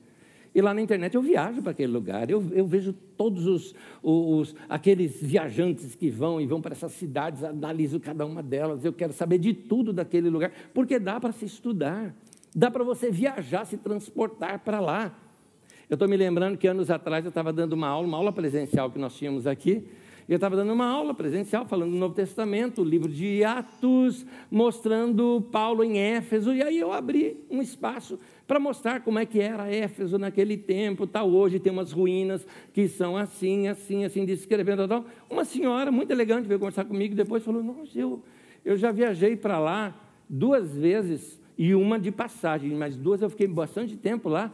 [0.57, 4.55] E lá na internet eu viajo para aquele lugar, eu, eu vejo todos os, os,
[4.67, 9.13] aqueles viajantes que vão e vão para essas cidades, analiso cada uma delas, eu quero
[9.13, 12.11] saber de tudo daquele lugar, porque dá para se estudar,
[12.55, 15.15] dá para você viajar, se transportar para lá.
[15.87, 18.89] Eu estou me lembrando que anos atrás eu estava dando uma aula, uma aula presencial
[18.89, 19.87] que nós tínhamos aqui,
[20.27, 25.39] eu estava dando uma aula presencial falando do Novo Testamento, o livro de Atos, mostrando
[25.51, 29.69] Paulo em Éfeso, e aí eu abri um espaço para mostrar como é que era
[29.69, 31.29] Éfeso naquele tempo, tal.
[31.29, 35.05] Hoje tem umas ruínas que são assim, assim, assim, descrevendo tal.
[35.29, 38.23] Uma senhora muito elegante veio conversar comigo e depois falou: Nossa, eu,
[38.63, 39.93] eu já viajei para lá
[40.29, 44.53] duas vezes e uma de passagem, mas duas eu fiquei bastante tempo lá.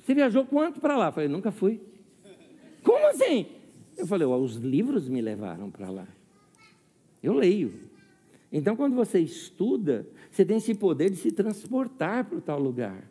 [0.00, 1.08] Você viajou quanto para lá?
[1.08, 1.80] Eu falei: Nunca fui.
[2.82, 3.46] Como assim?
[3.96, 6.08] Eu falei, os livros me levaram para lá.
[7.22, 7.72] Eu leio.
[8.50, 13.04] Então, quando você estuda, você tem esse poder de se transportar para tal lugar.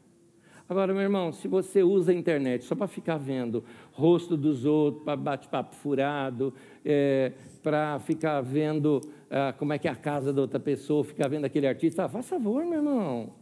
[0.67, 5.03] Agora, meu irmão, se você usa a internet só para ficar vendo rosto dos outros,
[5.03, 6.51] para bate-papo furado,
[6.83, 11.27] é, para ficar vendo ah, como é que é a casa da outra pessoa, ficar
[11.27, 13.33] vendo aquele artista, ah, faz favor, meu irmão.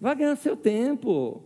[0.00, 1.42] Vá ganhar seu tempo.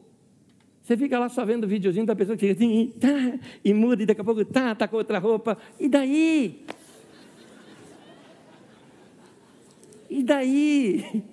[0.82, 4.02] Você fica lá só vendo o videozinho da pessoa que chega assim, tá, e muda,
[4.02, 5.58] e daqui a pouco tá, tá com outra roupa.
[5.80, 6.64] E daí?
[10.08, 11.24] E daí?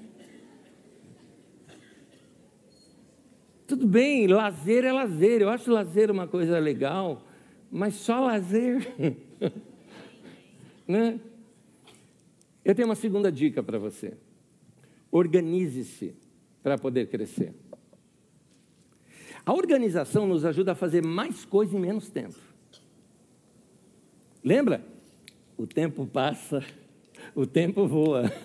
[3.69, 5.43] Tudo bem, lazer é lazer.
[5.43, 7.21] Eu acho lazer uma coisa legal,
[7.69, 8.81] mas só lazer.
[10.87, 11.19] né?
[12.65, 14.17] Eu tenho uma segunda dica para você.
[15.11, 16.15] Organize-se
[16.63, 17.53] para poder crescer.
[19.45, 22.39] A organização nos ajuda a fazer mais coisa em menos tempo.
[24.43, 24.83] Lembra?
[25.55, 26.65] O tempo passa,
[27.35, 28.23] o tempo voa.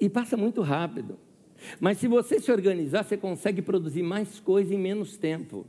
[0.00, 1.16] E passa muito rápido.
[1.80, 5.66] Mas se você se organizar, você consegue produzir mais coisa em menos tempo.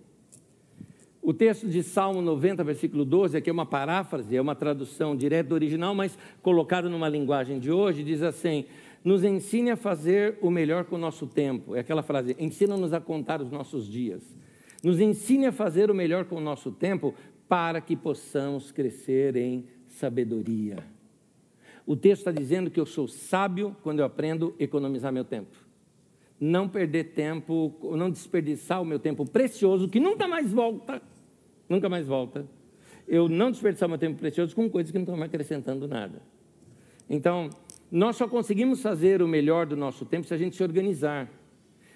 [1.25, 5.47] O texto de Salmo 90, versículo 12, aqui é uma paráfrase, é uma tradução direta
[5.49, 8.65] do original, mas colocado numa linguagem de hoje, diz assim:
[9.05, 11.77] Nos ensine a fazer o melhor com o nosso tempo.
[11.77, 14.21] É aquela frase: ensina-nos a contar os nossos dias.
[14.83, 17.15] Nos ensine a fazer o melhor com o nosso tempo
[17.47, 20.83] para que possamos crescer em sabedoria.
[21.85, 25.63] O texto está dizendo que eu sou sábio quando eu aprendo a economizar meu tempo
[26.43, 31.01] não perder tempo, não desperdiçar o meu tempo precioso, que nunca mais volta,
[31.69, 32.45] nunca mais volta.
[33.07, 36.21] Eu não desperdiçar meu tempo precioso com coisas que não estão me acrescentando nada.
[37.09, 37.49] Então,
[37.89, 41.29] nós só conseguimos fazer o melhor do nosso tempo se a gente se organizar.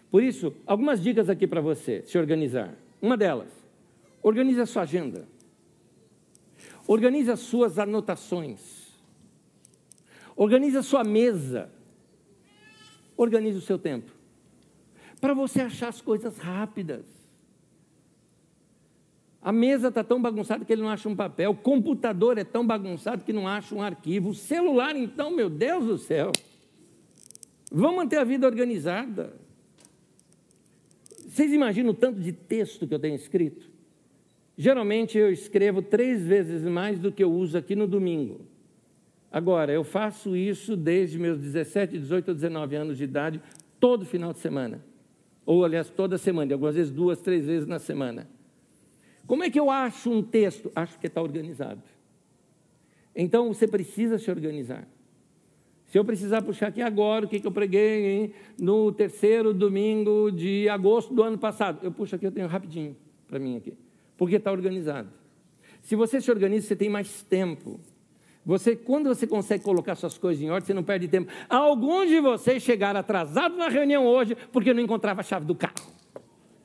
[0.09, 2.73] Por isso, algumas dicas aqui para você se organizar.
[3.01, 3.51] Uma delas,
[4.23, 5.27] organize a sua agenda.
[6.87, 8.87] Organize as suas anotações.
[10.37, 11.69] Organize a sua mesa.
[13.17, 14.16] Organize o seu tempo
[15.19, 17.05] para você achar as coisas rápidas.
[19.41, 22.65] A mesa está tão bagunçada que ele não acha um papel, o computador é tão
[22.65, 26.31] bagunçado que não acha um arquivo, o celular, então, meu Deus do céu.
[27.71, 29.33] Vamos manter a vida organizada.
[31.27, 33.69] Vocês imaginam o tanto de texto que eu tenho escrito?
[34.57, 38.41] Geralmente eu escrevo três vezes mais do que eu uso aqui no domingo.
[39.31, 43.41] Agora, eu faço isso desde meus 17, 18 ou 19 anos de idade,
[43.79, 44.81] todo final de semana
[45.47, 48.27] ou aliás, toda semana, algumas vezes duas, três vezes na semana.
[49.25, 50.69] Como é que eu acho um texto?
[50.75, 51.81] Acho que está organizado.
[53.15, 54.85] Então você precisa se organizar.
[55.85, 58.33] Se eu precisar puxar aqui agora o que, que eu preguei hein?
[58.59, 63.39] no terceiro domingo de agosto do ano passado, eu puxo aqui, eu tenho rapidinho para
[63.39, 63.73] mim aqui,
[64.17, 65.07] porque está organizado.
[65.81, 67.79] Se você se organiza, você tem mais tempo.
[68.47, 71.29] Você, quando você consegue colocar suas coisas em ordem, você não perde tempo.
[71.49, 75.75] Alguns de vocês chegaram atrasados na reunião hoje porque não encontrava a chave do carro.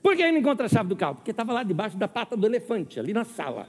[0.01, 1.17] Por que não encontra a chave do carro?
[1.17, 3.67] Porque estava lá debaixo da pata do elefante, ali na sala.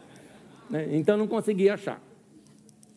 [0.69, 0.89] Né?
[0.91, 1.99] Então não conseguia achar.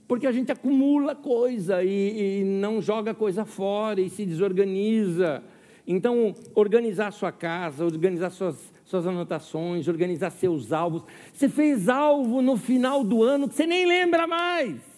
[0.06, 5.42] Porque a gente acumula coisa e, e não joga coisa fora e se desorganiza.
[5.86, 11.04] Então, organizar sua casa, organizar suas, suas anotações, organizar seus alvos.
[11.32, 14.95] Você fez alvo no final do ano que você nem lembra mais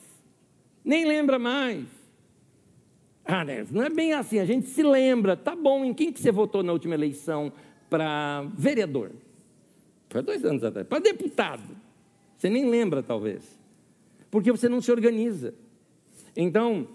[0.89, 1.85] nem lembra mais.
[3.23, 3.67] Ah, né?
[3.71, 6.63] não é bem assim, a gente se lembra, tá bom, em quem que você votou
[6.63, 7.53] na última eleição
[7.91, 9.11] para vereador?
[10.09, 11.77] Foi dois anos atrás, para deputado.
[12.39, 13.61] Você nem lembra, talvez,
[14.31, 15.53] porque você não se organiza.
[16.35, 16.89] Então,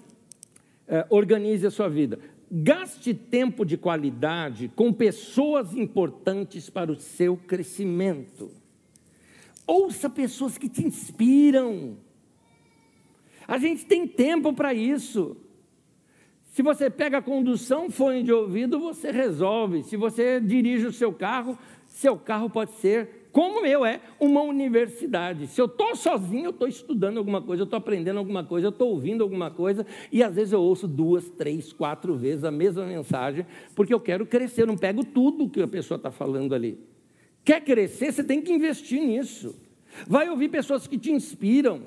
[0.87, 2.17] é, organize a sua vida.
[2.49, 8.49] Gaste tempo de qualidade com pessoas importantes para o seu crescimento.
[9.67, 11.95] Ouça pessoas que te inspiram.
[13.47, 15.37] A gente tem tempo para isso.
[16.53, 19.81] Se você pega a condução, fone de ouvido, você resolve.
[19.83, 24.41] Se você dirige o seu carro, seu carro pode ser, como o meu é, uma
[24.41, 25.47] universidade.
[25.47, 28.69] Se eu estou sozinho, eu estou estudando alguma coisa, eu estou aprendendo alguma coisa, eu
[28.69, 32.85] estou ouvindo alguma coisa, e às vezes eu ouço duas, três, quatro vezes a mesma
[32.85, 36.79] mensagem, porque eu quero crescer, eu não pego tudo que a pessoa está falando ali.
[37.43, 39.55] Quer crescer, você tem que investir nisso.
[40.07, 41.81] Vai ouvir pessoas que te inspiram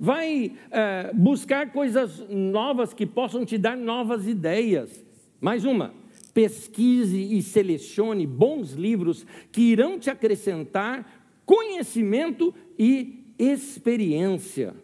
[0.00, 5.04] vai é, buscar coisas novas que possam te dar novas ideias.
[5.38, 5.92] Mais uma,
[6.32, 14.74] pesquise e selecione bons livros que irão te acrescentar conhecimento e experiência.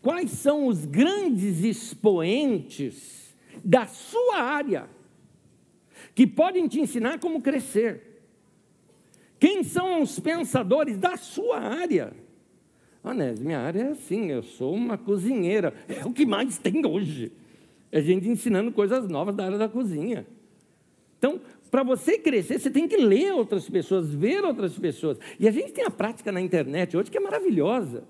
[0.00, 4.88] Quais são os grandes expoentes da sua área
[6.14, 8.22] que podem te ensinar como crescer?
[9.38, 12.27] Quem são os pensadores da sua área?
[13.02, 15.72] Anésio, minha área é assim, eu sou uma cozinheira.
[15.88, 17.32] É o que mais tem hoje.
[17.90, 20.26] É gente ensinando coisas novas da área da cozinha.
[21.18, 25.18] Então, para você crescer, você tem que ler outras pessoas, ver outras pessoas.
[25.38, 28.04] E a gente tem a prática na internet hoje que é maravilhosa.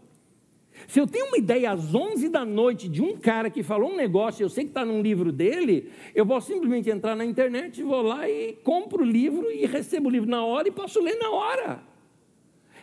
[0.87, 3.97] Se eu tenho uma ideia às 11 da noite de um cara que falou um
[3.97, 8.03] negócio, eu sei que está num livro dele, eu vou simplesmente entrar na internet, vou
[8.03, 11.31] lá e compro o livro e recebo o livro na hora e posso ler na
[11.31, 11.88] hora.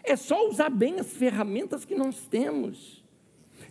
[0.06, 3.04] É só usar bem as ferramentas que nós temos.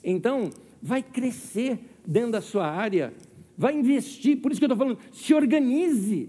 [0.02, 0.50] Então,
[0.82, 3.14] vai crescer dentro da sua área,
[3.56, 6.28] vai investir, por isso que eu estou falando, se organize.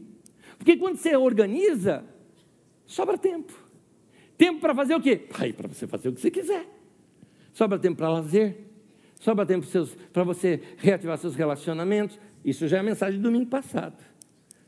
[0.57, 2.05] Porque quando você organiza,
[2.85, 3.53] sobra tempo.
[4.37, 5.17] Tempo para fazer o quê?
[5.55, 6.65] Para você fazer o que você quiser.
[7.53, 8.57] Sobra tempo para lazer,
[9.19, 9.65] sobra tempo
[10.11, 12.19] para você reativar seus relacionamentos.
[12.43, 14.03] Isso já é a mensagem do domingo passado.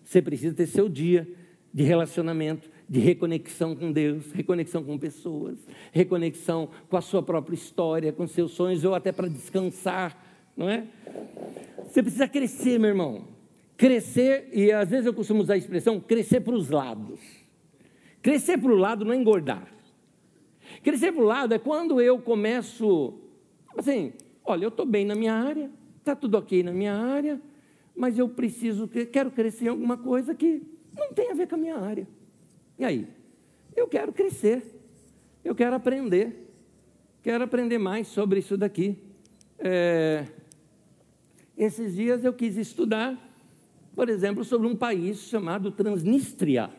[0.04, 1.28] Você precisa ter seu dia
[1.74, 5.58] de relacionamento, de reconexão com Deus, reconexão com pessoas,
[5.92, 10.18] reconexão com a sua própria história, com seus sonhos, ou até para descansar,
[10.56, 10.86] não é?
[11.84, 13.28] Você precisa crescer, meu irmão.
[13.76, 17.20] Crescer, e às vezes eu costumo usar a expressão crescer para os lados.
[18.22, 19.68] Crescer para o lado não é engordar.
[20.82, 23.20] Crescer para o lado é quando eu começo,
[23.78, 25.70] assim, olha, eu estou bem na minha área,
[26.00, 27.42] está tudo ok na minha área,
[27.96, 30.62] mas eu preciso, quero crescer em alguma coisa que
[30.96, 32.08] não tem a ver com a minha área.
[32.78, 33.08] E aí?
[33.76, 34.64] Eu quero crescer,
[35.44, 36.52] eu quero aprender,
[37.22, 38.98] quero aprender mais sobre isso daqui.
[39.60, 40.26] É,
[41.58, 43.18] esses dias eu quis estudar,
[43.96, 46.70] por exemplo, sobre um país chamado Transnistria.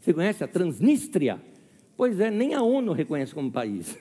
[0.00, 1.40] Você conhece a Transnistria?
[1.96, 3.98] Pois é, nem a ONU reconhece como país.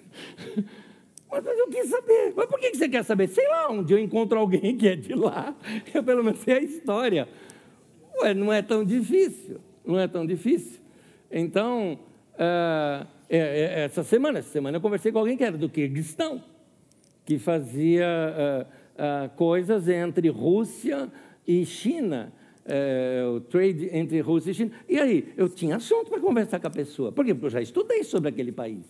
[1.31, 2.33] Mas, eu quis saber.
[2.35, 3.27] Mas por que você quer saber?
[3.27, 5.55] Sei lá, dia eu encontro alguém que é de lá,
[5.93, 7.29] eu pelo menos sei a história.
[8.21, 10.79] Ué, não é tão difícil, não é tão difícil.
[11.31, 11.99] Então,
[12.33, 16.43] uh, é, é, essa semana, essa semana eu conversei com alguém que era do Kirguistão,
[17.25, 21.11] que fazia uh, uh, coisas entre Rússia
[21.47, 22.33] e China
[22.69, 24.71] é, o trade entre Rússia e China.
[24.87, 27.11] E aí, eu tinha assunto para conversar com a pessoa.
[27.11, 27.33] Por quê?
[27.33, 28.85] Porque eu já estudei sobre aquele país.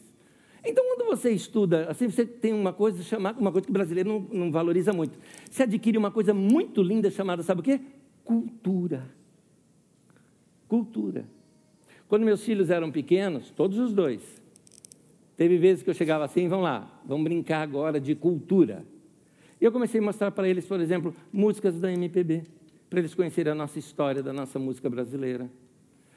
[0.63, 4.09] Então, quando você estuda, assim, você tem uma coisa chamada, uma coisa que o brasileiro
[4.09, 5.17] não, não valoriza muito.
[5.49, 7.79] Você adquire uma coisa muito linda chamada, sabe o quê?
[8.25, 9.09] Cultura.
[10.67, 11.25] Cultura.
[12.09, 14.41] Quando meus filhos eram pequenos, todos os dois,
[15.37, 18.83] teve vezes que eu chegava assim, vamos lá, vamos brincar agora de cultura.
[19.61, 22.41] E eu comecei a mostrar para eles, por exemplo, músicas da MPB
[22.89, 25.47] para eles conhecerem a nossa história da nossa música brasileira.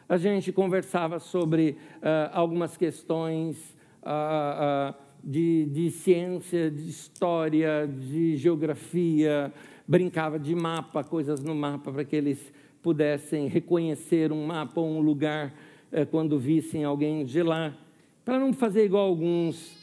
[0.09, 3.59] A gente conversava sobre uh, algumas questões
[4.02, 9.52] uh, uh, de, de ciência, de história, de geografia,
[9.87, 12.50] brincava de mapa, coisas no mapa, para que eles
[12.83, 15.52] pudessem reconhecer um mapa ou um lugar
[15.92, 17.76] eh, quando vissem alguém lá,
[18.24, 19.81] para não fazer igual alguns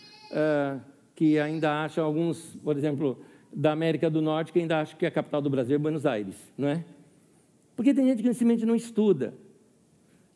[1.15, 3.17] que ainda acham, alguns, por exemplo,
[3.51, 6.35] da América do Norte que ainda acha que a capital do Brasil é Buenos Aires,
[6.57, 6.85] não é?
[7.75, 9.33] Porque tem gente que simplesmente não estuda.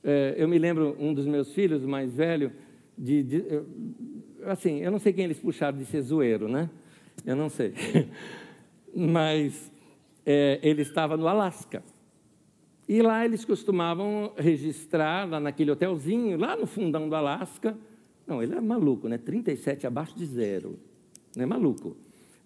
[0.04, 2.52] É, eu me lembro, um dos meus filhos, mais velho,
[2.98, 3.44] de, de
[4.46, 6.70] assim, eu não sei quem eles puxaram de ser zoeiro, né?
[7.26, 7.74] Eu não sei.
[8.96, 9.72] Mas
[10.26, 11.84] é, ele estava no Alasca.
[12.88, 17.78] E lá eles costumavam registrar, lá naquele hotelzinho, lá no fundão do Alasca.
[18.28, 19.18] Não, ele é maluco, né?
[19.18, 20.80] 37 abaixo de zero.
[21.36, 21.96] Não é maluco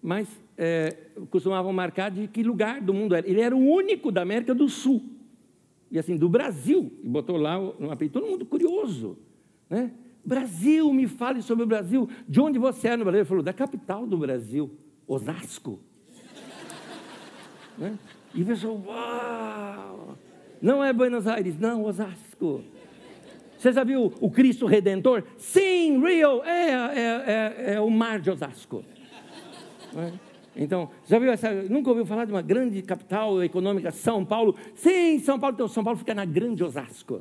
[0.02, 0.96] mas é,
[1.30, 3.28] costumavam marcar de que lugar do mundo era.
[3.28, 5.02] Ele era o único da América do Sul,
[5.90, 9.18] e assim, do Brasil, e botou lá no apelido, todo mundo curioso,
[9.68, 9.92] né?
[10.24, 13.20] Brasil, me fale sobre o Brasil, de onde você é no Brasil?
[13.20, 14.70] Ele falou, da capital do Brasil,
[15.06, 15.80] Osasco.
[17.78, 17.98] né?
[18.34, 20.18] E o pessoal, uau,
[20.60, 22.62] não é Buenos Aires, não, Osasco.
[23.58, 25.24] Você já viu o Cristo Redentor?
[25.36, 28.84] Sim, Rio, é, é, é, é o mar de Osasco.
[29.96, 30.12] É?
[30.56, 31.52] Então, já viu essa?
[31.64, 34.54] Nunca ouviu falar de uma grande capital econômica, São Paulo?
[34.74, 35.54] Sim, São Paulo.
[35.54, 37.20] Então, São Paulo fica na grande Osasco.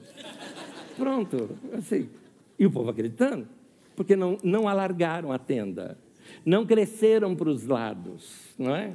[0.95, 2.09] Pronto, assim.
[2.57, 3.47] E o povo acreditando,
[3.95, 5.97] porque não, não alargaram a tenda,
[6.43, 8.93] não cresceram para os lados, não é?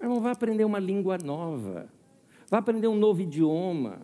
[0.00, 1.88] Mas vai aprender uma língua nova,
[2.50, 4.00] vai aprender um novo idioma.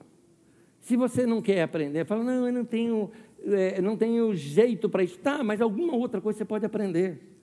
[0.80, 3.10] Se você não quer aprender, fala, não, eu não tenho,
[3.44, 5.18] é, não tenho jeito para isso.
[5.18, 7.34] Tá, mas alguma outra coisa você pode aprender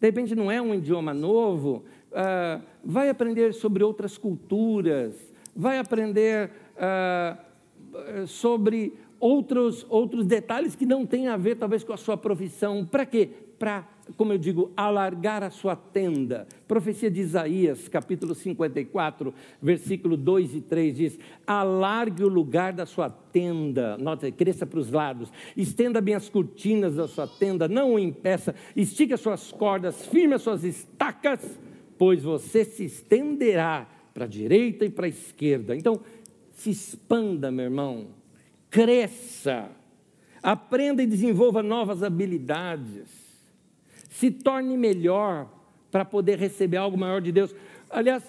[0.00, 5.14] de repente não é um idioma novo, uh, vai aprender sobre outras culturas,
[5.54, 11.96] vai aprender uh, sobre outros, outros detalhes que não têm a ver, talvez, com a
[11.96, 12.84] sua profissão.
[12.84, 13.30] Para quê?
[13.58, 16.46] Para, como eu digo, alargar a sua tenda.
[16.68, 23.08] Profecia de Isaías, capítulo 54, versículo 2 e 3 diz: Alargue o lugar da sua
[23.08, 27.98] tenda, nota, cresça para os lados, estenda bem as cortinas da sua tenda, não o
[27.98, 31.58] impeça, estique as suas cordas, firme as suas estacas,
[31.96, 35.74] pois você se estenderá para a direita e para a esquerda.
[35.74, 36.00] Então,
[36.52, 38.08] se expanda, meu irmão,
[38.70, 39.70] cresça,
[40.42, 43.23] aprenda e desenvolva novas habilidades.
[44.14, 45.48] Se torne melhor
[45.90, 47.54] para poder receber algo maior de Deus.
[47.90, 48.22] Aliás,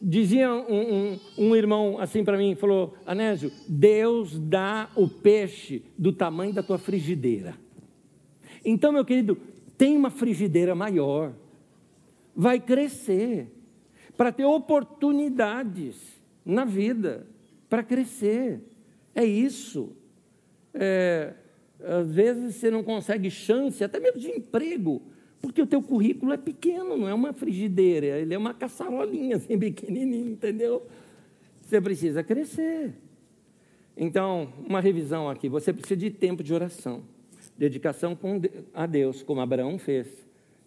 [0.00, 6.12] dizia um, um, um irmão assim para mim, falou, Anésio, Deus dá o peixe do
[6.12, 7.56] tamanho da tua frigideira.
[8.64, 9.36] Então, meu querido,
[9.76, 11.32] tem uma frigideira maior,
[12.34, 13.48] vai crescer,
[14.16, 15.96] para ter oportunidades
[16.44, 17.26] na vida,
[17.68, 18.60] para crescer.
[19.12, 19.96] É isso.
[20.72, 21.34] É,
[21.82, 25.02] às vezes você não consegue chance, até mesmo de emprego,
[25.44, 29.58] porque o teu currículo é pequeno, não é uma frigideira, ele é uma caçarolinha assim,
[29.60, 30.86] pequenininha, entendeu?
[31.60, 32.94] Você precisa crescer.
[33.94, 37.02] Então, uma revisão aqui, você precisa de tempo de oração,
[37.58, 38.18] dedicação
[38.72, 40.08] a Deus, como Abraão fez.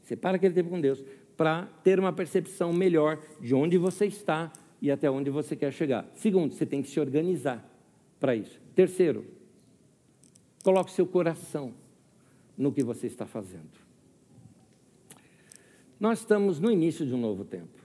[0.04, 1.04] Separa aquele tempo com Deus,
[1.36, 6.08] para ter uma percepção melhor de onde você está e até onde você quer chegar.
[6.14, 7.68] Segundo, você tem que se organizar
[8.20, 8.62] para isso.
[8.76, 9.26] Terceiro,
[10.64, 11.74] coloque seu coração
[12.56, 13.87] no que você está fazendo.
[16.00, 17.78] Nós estamos no início de um novo tempo.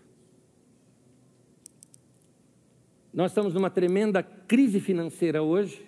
[3.13, 5.87] Nós estamos numa tremenda crise financeira hoje.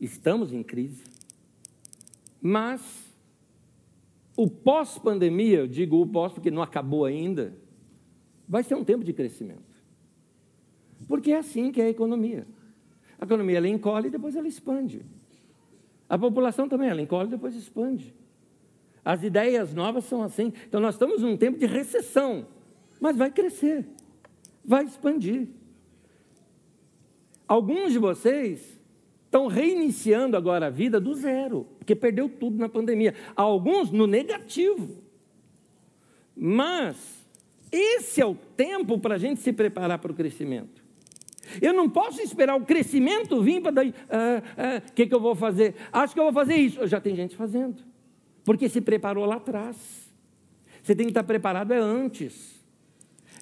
[0.00, 1.04] Estamos em crise.
[2.40, 2.80] Mas
[4.36, 7.56] o pós-pandemia, eu digo o pós porque não acabou ainda,
[8.48, 9.76] vai ser um tempo de crescimento.
[11.06, 12.46] Porque é assim que é a economia.
[13.18, 15.04] A economia ela encolhe e depois ela expande.
[16.08, 18.14] A população também, ela encolhe e depois expande.
[19.08, 20.52] As ideias novas são assim.
[20.68, 22.46] Então nós estamos num tempo de recessão,
[23.00, 23.86] mas vai crescer,
[24.62, 25.48] vai expandir.
[27.48, 28.78] Alguns de vocês
[29.24, 33.14] estão reiniciando agora a vida do zero, porque perdeu tudo na pandemia.
[33.34, 35.02] Alguns no negativo.
[36.36, 37.26] Mas
[37.72, 40.84] esse é o tempo para a gente se preparar para o crescimento.
[41.62, 43.88] Eu não posso esperar o crescimento vir para daí.
[43.88, 45.76] O ah, ah, que, que eu vou fazer?
[45.90, 46.86] Acho que eu vou fazer isso.
[46.86, 47.88] Já tem gente fazendo
[48.48, 50.10] porque se preparou lá atrás.
[50.82, 52.64] Você tem que estar preparado é antes.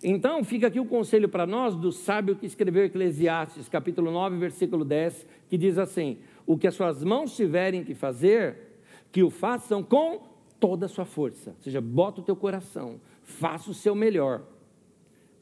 [0.02, 4.84] Então, fica aqui o conselho para nós do sábio que escreveu Eclesiastes, capítulo 9, versículo
[4.84, 8.80] 10, que diz assim: O que as suas mãos tiverem que fazer,
[9.12, 10.22] que o façam com
[10.58, 11.50] toda a sua força.
[11.50, 14.42] Ou seja, bota o teu coração, faça o seu melhor.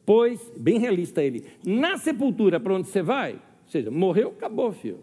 [0.05, 5.01] Pois, bem realista ele, na sepultura para onde você vai, ou seja, morreu, acabou, filho.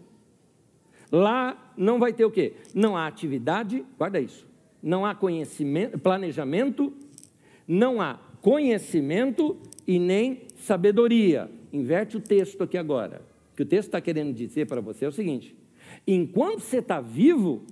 [1.10, 2.54] Lá não vai ter o quê?
[2.72, 4.51] Não há atividade, guarda isso
[4.82, 6.92] não há conhecimento, planejamento,
[7.66, 9.56] não há conhecimento
[9.86, 11.50] e nem sabedoria.
[11.72, 13.22] Inverte o texto aqui agora.
[13.52, 15.54] O que o texto está querendo dizer para você é o seguinte:
[16.06, 17.62] enquanto você está vivo,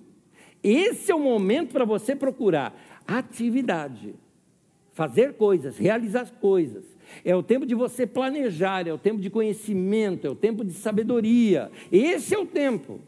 [0.63, 4.15] esse é o momento para você procurar atividade,
[4.93, 6.85] fazer coisas, realizar coisas.
[7.25, 10.73] É o tempo de você planejar, é o tempo de conhecimento, é o tempo de
[10.73, 11.71] sabedoria.
[11.91, 13.01] Esse é o tempo.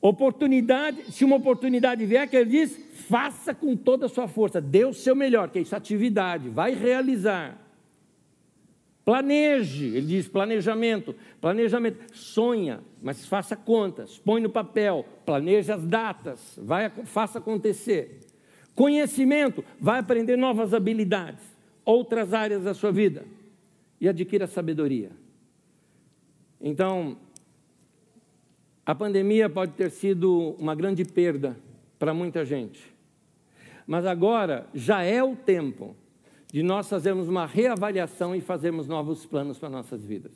[0.00, 2.78] Oportunidade, se uma oportunidade vier, que ele diz,
[3.08, 6.74] faça com toda a sua força, dê o seu melhor, que é isso, atividade, vai
[6.74, 7.58] realizar.
[9.04, 16.58] Planeje, ele diz planejamento, planejamento, sonha, mas faça contas, põe no papel, planeje as datas,
[16.62, 18.20] vai, faça acontecer.
[18.74, 21.44] Conhecimento, vai aprender novas habilidades,
[21.84, 23.24] outras áreas da sua vida
[24.00, 25.10] e adquira sabedoria.
[26.60, 27.16] Então,
[28.90, 31.56] a pandemia pode ter sido uma grande perda
[31.96, 32.92] para muita gente,
[33.86, 35.94] mas agora já é o tempo
[36.52, 40.32] de nós fazermos uma reavaliação e fazermos novos planos para nossas vidas.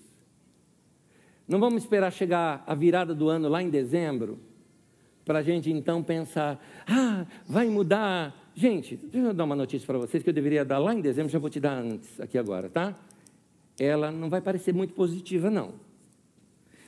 [1.49, 4.39] Não vamos esperar chegar a virada do ano lá em dezembro,
[5.25, 8.53] para a gente então pensar, ah, vai mudar.
[8.55, 11.33] Gente, deixa eu dar uma notícia para vocês que eu deveria dar lá em dezembro,
[11.33, 12.95] já vou te dar antes, aqui agora, tá?
[13.81, 15.73] Ela não vai parecer muito positiva, não.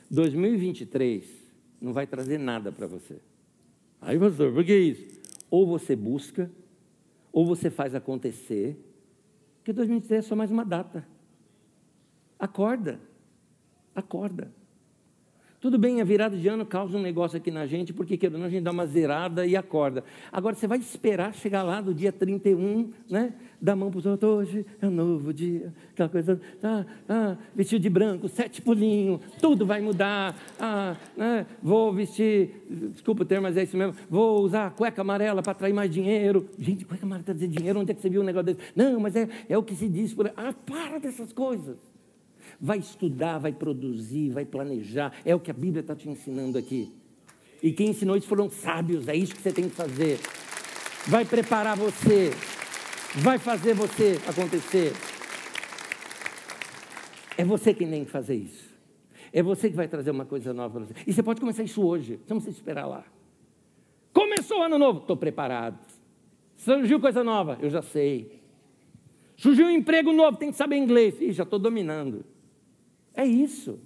[0.09, 1.36] 2023
[1.81, 3.19] não vai trazer nada para você.
[4.01, 5.19] Aí, pastor, por que isso?
[5.49, 6.51] Ou você busca,
[7.31, 8.77] ou você faz acontecer,
[9.57, 11.07] porque 2023 é só mais uma data.
[12.39, 12.99] Acorda,
[13.93, 14.51] acorda.
[15.67, 18.47] Tudo bem, a virada de ano causa um negócio aqui na gente, porque querendo a
[18.47, 20.01] gente dá uma zerada e acorda.
[20.31, 23.33] Agora você vai esperar chegar lá do dia 31, né?
[23.65, 27.81] A mão para os outros, hoje é um novo dia, aquela coisa, ah, ah, vestido
[27.81, 30.37] de branco, sete pulinhos, tudo vai mudar.
[30.57, 31.45] Ah, né?
[31.61, 32.49] Vou vestir,
[32.93, 36.47] desculpa o termo, mas é isso mesmo, vou usar cueca amarela para atrair mais dinheiro.
[36.57, 38.71] Gente, cueca amarela para trazer dinheiro, onde é que você viu um negócio desse?
[38.73, 40.33] Não, mas é, é o que se diz por aí.
[40.37, 41.96] Ah, para dessas coisas
[42.59, 45.13] vai estudar, vai produzir, vai planejar.
[45.23, 46.91] É o que a Bíblia está te ensinando aqui.
[47.61, 50.19] E quem ensinou isso foram sábios, é isso que você tem que fazer.
[51.07, 52.31] Vai preparar você,
[53.15, 54.93] vai fazer você acontecer.
[57.37, 58.67] É você quem tem que fazer isso.
[59.31, 60.93] É você que vai trazer uma coisa nova para você.
[61.05, 63.05] E você pode começar isso hoje, não precisa esperar lá.
[64.13, 65.79] Começou o ano novo, estou preparado.
[66.55, 68.41] Surgiu coisa nova, eu já sei.
[69.35, 71.21] Surgiu um emprego novo, tem que saber inglês.
[71.21, 72.25] Ih, já estou dominando.
[73.17, 73.79] É isso.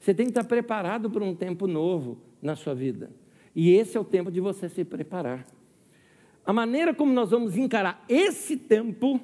[0.00, 3.10] Você tem que estar preparado para um tempo novo na sua vida.
[3.54, 5.46] E esse é o tempo de você se preparar.
[6.44, 9.20] A maneira como nós vamos encarar esse tempo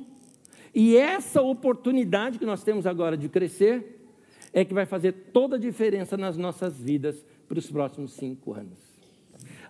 [0.74, 4.06] e essa oportunidade que nós temos agora de crescer
[4.52, 8.78] é que vai fazer toda a diferença nas nossas vidas para os próximos cinco anos.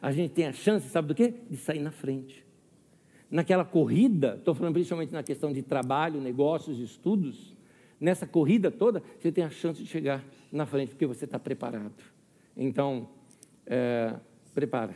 [0.02, 1.34] A gente tem a chance, sabe do quê?
[1.48, 2.44] De sair na frente.
[3.30, 7.55] Naquela corrida, estou falando principalmente na questão de trabalho, negócios, estudos,
[8.00, 11.94] nessa corrida toda, você tem a chance de chegar na frente, porque você está preparado.
[12.56, 13.08] Então,
[13.66, 14.14] é,
[14.54, 14.94] prepara.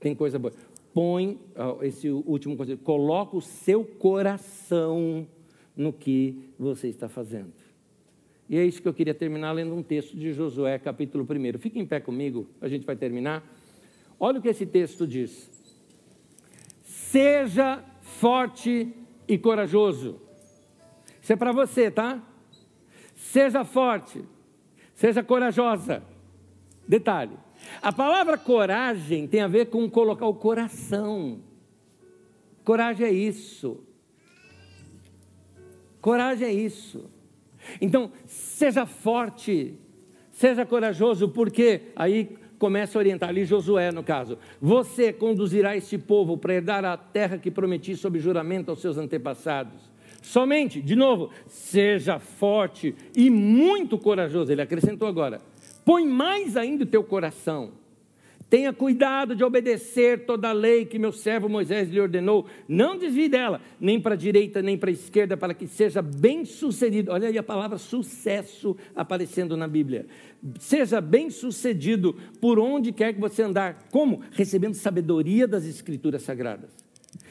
[0.00, 0.52] Tem coisa boa.
[0.92, 1.38] Põe,
[1.82, 5.26] esse último conselho, coloca o seu coração
[5.76, 7.52] no que você está fazendo.
[8.48, 11.58] E é isso que eu queria terminar lendo um texto de Josué, capítulo 1.
[11.58, 13.44] Fique em pé comigo, a gente vai terminar.
[14.18, 15.50] Olha o que esse texto diz.
[16.82, 18.92] Seja forte
[19.28, 20.20] e corajoso.
[21.22, 22.22] Isso é para você, tá?
[23.28, 24.24] Seja forte,
[24.94, 26.02] seja corajosa.
[26.86, 27.36] Detalhe:
[27.82, 31.40] a palavra coragem tem a ver com colocar o coração.
[32.64, 33.84] Coragem é isso.
[36.00, 37.10] Coragem é isso.
[37.82, 39.78] Então, seja forte,
[40.30, 44.38] seja corajoso, porque aí começa a orientar ali Josué, no caso.
[44.58, 49.87] Você conduzirá este povo para herdar a terra que prometi sob juramento aos seus antepassados.
[50.28, 54.52] Somente, de novo, seja forte e muito corajoso.
[54.52, 55.40] Ele acrescentou agora:
[55.86, 57.72] põe mais ainda o teu coração.
[58.50, 62.46] Tenha cuidado de obedecer toda a lei que meu servo Moisés lhe ordenou.
[62.68, 66.44] Não desvie dela, nem para a direita, nem para a esquerda, para que seja bem
[66.44, 67.10] sucedido.
[67.10, 70.06] Olha aí a palavra sucesso aparecendo na Bíblia.
[70.58, 73.88] Seja bem sucedido por onde quer que você andar.
[73.90, 74.20] Como?
[74.32, 76.87] Recebendo sabedoria das Escrituras Sagradas.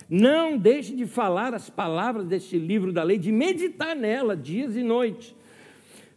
[0.10, 4.84] Não deixe de falar as palavras deste livro da lei, de meditar nela dias e
[4.84, 5.36] noites,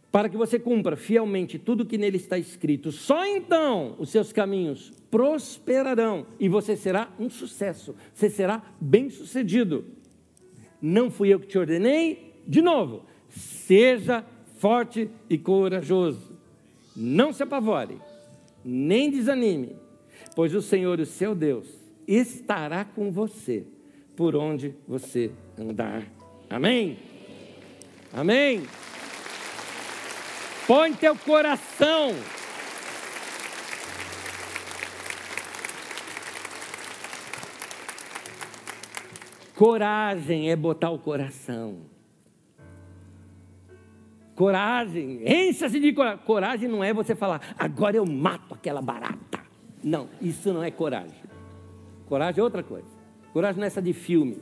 [0.09, 2.91] para que você cumpra fielmente tudo que nele está escrito.
[2.91, 9.85] Só então os seus caminhos prosperarão e você será um sucesso, você será bem-sucedido.
[10.81, 12.33] Não fui eu que te ordenei?
[12.47, 14.25] De novo, seja
[14.57, 16.31] forte e corajoso.
[16.95, 17.97] Não se apavore,
[18.63, 19.75] nem desanime,
[20.35, 21.67] pois o Senhor, o seu Deus,
[22.07, 23.65] estará com você
[24.15, 26.03] por onde você andar.
[26.49, 26.97] Amém?
[28.13, 28.63] Amém?
[30.67, 32.13] Põe teu coração.
[39.55, 41.81] Coragem é botar o coração.
[44.33, 46.25] Coragem, encha-se de coragem.
[46.25, 49.39] Coragem não é você falar, agora eu mato aquela barata.
[49.83, 51.21] Não, isso não é coragem.
[52.07, 53.00] Coragem é outra coisa.
[53.33, 54.37] Coragem não é essa de filme,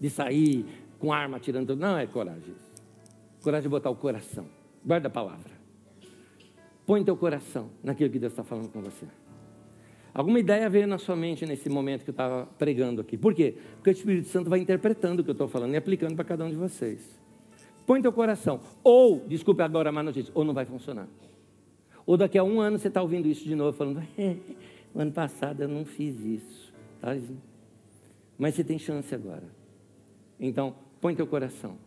[0.00, 0.64] de sair
[0.98, 1.74] com arma atirando.
[1.74, 2.54] Não é coragem.
[3.42, 4.46] Coragem é botar o coração.
[4.84, 5.52] Guarda a palavra.
[6.86, 9.06] Põe teu coração naquilo que Deus está falando com você.
[10.14, 13.16] Alguma ideia veio na sua mente nesse momento que eu estava pregando aqui.
[13.16, 13.56] Por quê?
[13.76, 16.44] Porque o Espírito Santo vai interpretando o que eu estou falando e aplicando para cada
[16.44, 17.18] um de vocês.
[17.86, 18.60] Põe teu coração.
[18.84, 21.08] Ou, desculpe agora a má notícia, ou não vai funcionar.
[22.04, 24.36] Ou daqui a um ano você está ouvindo isso de novo, falando, é,
[24.94, 26.72] o ano passado eu não fiz isso.
[27.00, 27.16] Tá?
[28.42, 29.44] Mas você tem chance agora.
[30.40, 31.78] Então, põe teu coração.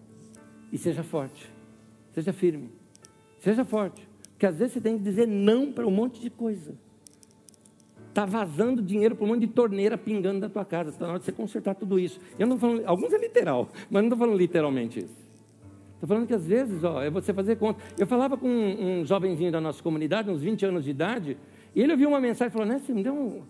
[0.72, 1.51] E seja forte.
[2.14, 2.70] Seja firme.
[3.39, 4.08] Seja forte.
[4.32, 6.74] Porque às vezes você tem que dizer não para um monte de coisa.
[8.08, 10.91] Está vazando dinheiro para um monte de torneira pingando da tua casa.
[10.91, 12.22] Está na hora de você consertar tudo isso.
[12.39, 15.28] Eu não falando, alguns é literal, mas não estou falando literalmente isso.
[15.95, 17.84] Estou falando que às vezes ó, é você fazer conta.
[17.97, 21.38] Eu falava com um, um jovenzinho da nossa comunidade, uns 20 anos de idade,
[21.76, 23.43] e ele ouviu uma mensagem e falou: Né, você me deu um,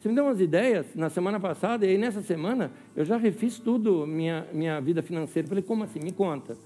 [0.00, 3.58] você me deu umas ideias na semana passada, e aí nessa semana eu já refiz
[3.58, 5.44] tudo, minha, minha vida financeira.
[5.44, 6.00] Eu falei, como assim?
[6.00, 6.56] Me conta.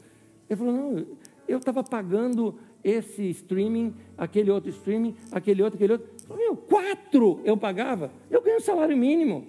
[0.49, 1.07] Ele falou, não,
[1.49, 2.55] eu estava pagando
[2.85, 6.09] esse streaming, aquele outro streaming, aquele outro, aquele outro.
[6.13, 8.13] Eu falei, meu, quatro eu pagava.
[8.31, 9.49] Eu ganho salário mínimo.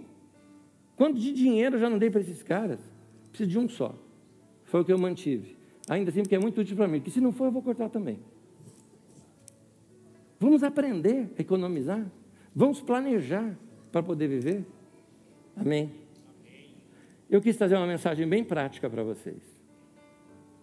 [0.96, 2.80] Quanto de dinheiro eu já não dei para esses caras?
[3.30, 3.94] Preciso de um só.
[4.64, 5.56] Foi o que eu mantive.
[5.88, 7.02] Ainda assim, porque é muito útil para mim.
[7.02, 8.18] Que se não for, eu vou cortar também.
[10.40, 12.04] Vamos aprender a economizar.
[12.56, 13.56] Vamos planejar
[13.96, 14.66] para poder viver?
[15.56, 15.89] Amém?
[17.30, 19.41] Eu quis trazer uma mensagem bem prática para vocês.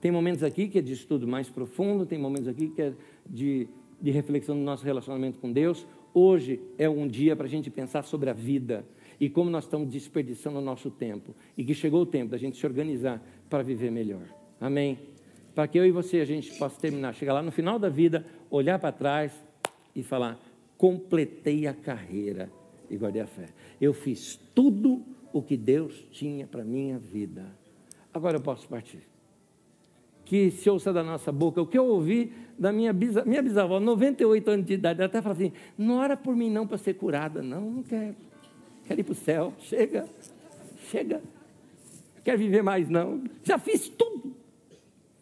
[0.02, 2.92] Tem momentos aqui que é de estudo mais profundo, tem momentos aqui que é
[3.26, 3.68] de,
[3.98, 5.86] de reflexão do nosso relacionamento com Deus.
[6.12, 8.84] Hoje é um dia para a gente pensar sobre a vida
[9.18, 11.34] e como nós estamos desperdiçando o nosso tempo.
[11.56, 13.18] E que chegou o tempo da gente se organizar
[13.48, 14.26] para viver melhor.
[14.60, 14.98] Amém?
[15.54, 18.26] Para que eu e você a gente possa terminar, chegar lá no final da vida,
[18.50, 19.32] olhar para trás
[19.96, 20.38] e falar:
[20.76, 22.50] completei a carreira
[22.92, 23.48] e guardei a fé.
[23.80, 27.46] Eu fiz tudo o que Deus tinha para minha vida.
[28.12, 29.00] Agora eu posso partir.
[30.26, 33.80] Que se ouça da nossa boca o que eu ouvi da minha, bisa, minha bisavó,
[33.80, 35.00] 98 anos de idade.
[35.00, 37.42] Ela até fala assim: não ora por mim não para ser curada.
[37.42, 38.14] Não, não quero.
[38.84, 39.54] Quero ir para o céu.
[39.58, 40.06] Chega,
[40.90, 41.22] chega.
[42.22, 43.24] Quer viver mais não.
[43.42, 44.36] Já fiz tudo.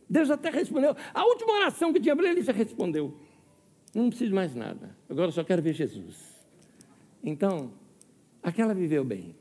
[0.09, 0.97] Deus até respondeu.
[1.15, 3.15] A última oração que tinha para ele já respondeu.
[3.95, 4.97] Não preciso mais nada.
[5.09, 6.30] Agora só quero ver Jesus.
[7.23, 7.71] Então,
[8.43, 9.35] aquela viveu bem.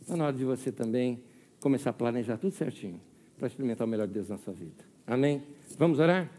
[0.00, 1.22] Está na hora de você também
[1.60, 3.00] começar a planejar tudo certinho
[3.38, 4.84] para experimentar o melhor de Deus na sua vida.
[5.06, 5.42] Amém?
[5.78, 6.30] Vamos orar?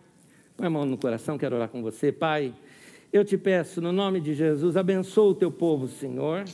[0.56, 2.12] Põe a mão no coração, quero orar com você.
[2.12, 2.54] Pai,
[3.12, 6.46] eu te peço, no nome de Jesus, abençoa o teu povo, Senhor.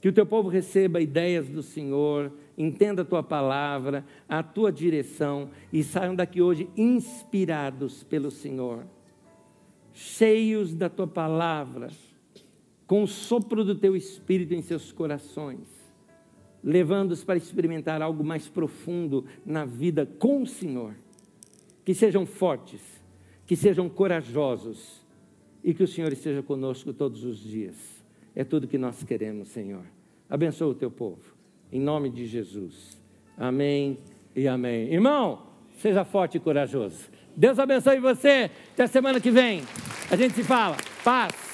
[0.00, 5.50] Que o teu povo receba ideias do Senhor, entenda a tua palavra, a tua direção
[5.72, 8.84] e saiam daqui hoje inspirados pelo Senhor,
[9.92, 11.88] cheios da tua palavra,
[12.88, 15.78] com o sopro do teu espírito em seus corações
[16.62, 20.94] levando-os para experimentar algo mais profundo na vida com o Senhor.
[21.84, 22.80] Que sejam fortes,
[23.46, 25.06] que sejam corajosos
[25.64, 27.76] e que o Senhor esteja conosco todos os dias.
[28.34, 29.84] É tudo que nós queremos, Senhor.
[30.28, 31.22] Abençoa o teu povo,
[31.72, 33.00] em nome de Jesus.
[33.36, 33.98] Amém
[34.36, 34.92] e amém.
[34.92, 35.46] Irmão,
[35.78, 37.08] seja forte e corajoso.
[37.34, 38.50] Deus abençoe você.
[38.72, 39.62] Até semana que vem.
[40.10, 40.76] A gente se fala.
[41.02, 41.47] Paz.